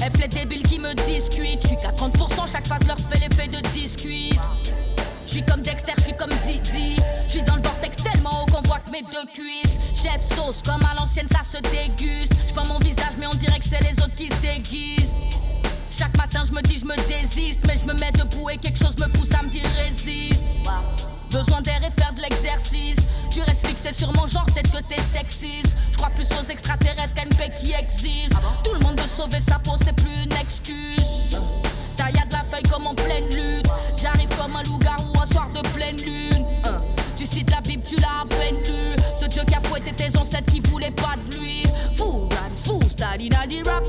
F 0.04 0.20
les 0.20 0.28
débiles 0.28 0.64
qui 0.64 0.80
me 0.80 0.94
discutent. 0.94 1.62
Je 1.62 1.68
suis 1.68 1.78
qu'à 1.78 1.92
30%, 1.92 2.52
chaque 2.52 2.68
phase 2.68 2.86
leur 2.86 3.00
fait 3.00 3.20
l'effet 3.20 3.48
de 3.48 3.62
discuite. 3.70 4.42
Je 5.26 5.32
suis 5.32 5.44
comme 5.44 5.62
Dexter, 5.62 5.94
je 5.98 6.04
suis 6.04 6.14
comme 6.14 6.32
Didi. 6.46 6.98
Je 7.26 7.32
suis 7.32 7.44
dans 7.44 7.56
le 7.56 7.62
vortex 7.62 7.96
tellement 8.04 8.44
haut 8.44 8.52
qu'on 8.52 8.62
voit 8.64 8.80
que 8.80 8.92
mes 8.92 9.04
deux 9.04 9.26
cuisses. 9.32 9.80
Chef 9.96 10.22
sauce, 10.22 10.62
comme 10.62 10.84
à 10.84 10.94
l'ancienne, 11.00 11.28
ça 11.32 11.44
se 11.44 11.62
déguste. 11.62 12.34
Je 12.48 12.68
mon 12.68 12.80
visage, 12.80 13.16
mais 13.18 13.28
on 13.28 13.36
dirait 13.36 13.60
que 13.60 13.66
c'est 13.66 13.82
les 13.82 13.94
autres 14.04 14.16
qui 14.16 14.28
se 14.28 14.42
déguisent. 14.42 15.16
Chaque 15.90 16.16
matin, 16.18 16.44
je 16.46 16.52
me 16.52 16.62
dis, 16.62 16.80
je 16.80 16.86
me 16.86 16.96
désiste. 17.08 17.62
Mais 17.66 17.78
je 17.78 17.86
me 17.86 17.94
mets 17.94 18.12
debout 18.12 18.50
et 18.50 18.58
quelque 18.58 18.80
chose 18.80 18.98
me 18.98 19.08
pousse 19.08 19.23
Fixé 23.66 23.92
sur 23.94 24.14
mon 24.14 24.28
genre, 24.28 24.46
peut-être 24.46 24.72
que 24.72 24.84
t'es 24.84 25.02
sexiste. 25.02 25.76
Je 25.92 25.98
crois 25.98 26.10
plus 26.10 26.28
aux 26.32 26.50
extraterrestres 26.50 27.14
qu'à 27.14 27.24
une 27.24 27.36
paix 27.36 27.52
qui 27.56 27.74
existe. 27.74 28.34
Ah 28.36 28.40
Tout 28.64 28.74
le 28.74 28.80
monde 28.80 29.00
veut 29.00 29.08
sauver 29.08 29.40
sa 29.40 29.60
peau, 29.60 29.74
c'est 29.84 29.96
plus 29.96 30.24
une 30.24 30.34
excuse. 30.34 31.38
Taille 31.98 32.14
de 32.14 32.34
la 32.34 32.44
feuille 32.44 32.64
comme 32.64 32.88
en 32.88 32.96
pleine 32.96 33.30
lutte. 33.30 33.70
J'arrive 33.96 34.30
comme 34.38 34.56
un 34.56 34.64
loup-garou 34.64 35.14
un 35.22 35.26
soir 35.26 35.50
de 35.50 35.62
pleine 35.70 35.98
lune. 35.98 36.46
Hein. 36.66 36.82
Tu 37.16 37.26
cites 37.26 37.52
la 37.52 37.62
Bible, 37.62 37.84
tu 37.86 37.96
l'as 37.98 38.22
à 38.24 38.26
peine 38.26 38.58
lu. 38.58 39.04
Ce 39.20 39.26
Dieu 39.26 39.44
qui 39.48 39.56
a 39.56 39.60
fouetté 39.60 39.94
tes 39.94 40.18
ancêtres 40.18 40.52
qui 40.52 40.60
voulaient 40.62 40.92
pas 40.92 41.16
de 41.16 41.36
lui. 41.36 41.64
Fou 41.96 42.28
rhymes, 42.30 42.56
fou 42.56 42.80
style, 42.90 43.34
a 43.42 43.48
dit 43.48 43.62
rap 43.64 43.84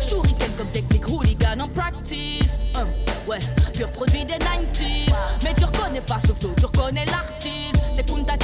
Shuriken 0.00 0.52
comme 0.56 0.70
technique, 0.70 1.08
hooligan 1.08 1.60
en 1.60 1.68
practice. 1.68 2.60
Hein. 2.74 2.86
Ouais, 3.26 3.38
pur 3.72 3.90
produit 3.92 4.24
des 4.24 4.34
90s. 4.34 5.14
Mais 5.42 5.52
tu 5.54 5.64
reconnais 5.64 6.00
pas 6.00 6.18
ce 6.20 6.32
flow, 6.32 6.54
tu 6.58 6.64
reconnais 6.64 7.04
l'artiste. 7.06 7.80
C'est 7.94 8.08
Kunta 8.08 8.36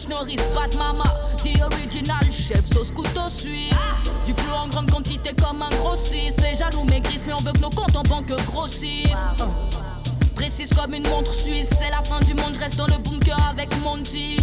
French 0.00 0.08
Norris, 0.08 0.36
de 0.36 0.76
mama. 0.76 1.04
The 1.44 1.60
original 1.62 2.24
chef, 2.30 2.64
sauce 2.66 2.90
couteau 2.90 3.28
suisse. 3.28 3.74
Du 4.24 4.32
flou 4.34 4.54
en 4.54 4.68
grande 4.68 4.90
quantité 4.90 5.32
comme 5.34 5.62
un 5.62 5.70
grossiste. 5.70 6.40
Les 6.40 6.54
jaloux 6.54 6.84
maigrissent, 6.84 7.24
mais 7.26 7.32
on 7.32 7.40
veut 7.40 7.52
que 7.52 7.58
nos 7.58 7.70
comptes 7.70 7.96
en 7.96 8.02
banque 8.02 8.32
grossissent. 8.46 9.28
Précise 10.34 10.72
comme 10.74 10.94
une 10.94 11.06
montre 11.08 11.32
suisse, 11.32 11.68
c'est 11.78 11.90
la 11.90 12.02
fin 12.02 12.20
du 12.20 12.34
monde, 12.34 12.56
reste 12.58 12.76
dans 12.76 12.86
le 12.86 12.96
bunker 12.98 13.36
avec 13.50 13.76
Monty. 13.82 14.38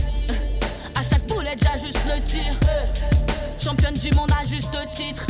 À 0.96 1.02
chaque 1.02 1.26
boulette, 1.28 1.64
j'ajuste 1.64 2.00
le 2.06 2.22
tir. 2.24 2.54
Championne 3.58 3.96
du 3.96 4.12
monde 4.12 4.32
à 4.40 4.46
juste 4.46 4.78
titre. 4.92 5.26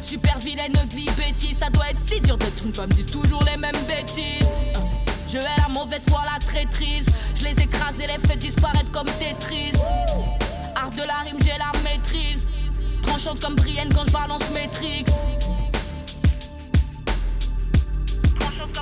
Super 0.00 0.38
vilaine, 0.38 0.72
ugly 0.82 1.10
Betty, 1.16 1.54
ça 1.54 1.68
doit 1.68 1.90
être 1.90 2.00
si 2.00 2.20
dur 2.20 2.38
d'être 2.38 2.64
une 2.64 2.72
femme, 2.72 2.90
disent 2.90 3.06
toujours 3.06 3.42
les 3.44 3.56
mêmes 3.56 3.76
bêtises. 3.86 4.85
Je 5.26 5.38
hais 5.38 5.56
la 5.58 5.68
mauvaise 5.68 6.04
foi, 6.08 6.22
la 6.24 6.38
traîtrise. 6.38 7.06
Je 7.34 7.44
les 7.44 7.60
écrase 7.60 8.00
et 8.00 8.06
les 8.06 8.18
fais 8.28 8.36
disparaître 8.36 8.90
comme 8.92 9.06
Tetris. 9.06 9.72
Art 10.76 10.90
de 10.92 11.02
la 11.02 11.18
rime, 11.24 11.38
j'ai 11.40 11.58
la 11.58 11.72
maîtrise. 11.82 12.48
Tranchante 13.02 13.40
comme 13.40 13.56
Brienne 13.56 13.88
quand 13.92 14.04
je 14.04 14.12
balance 14.12 14.50
Matrix. 14.52 15.04
Tranchante 18.38 18.72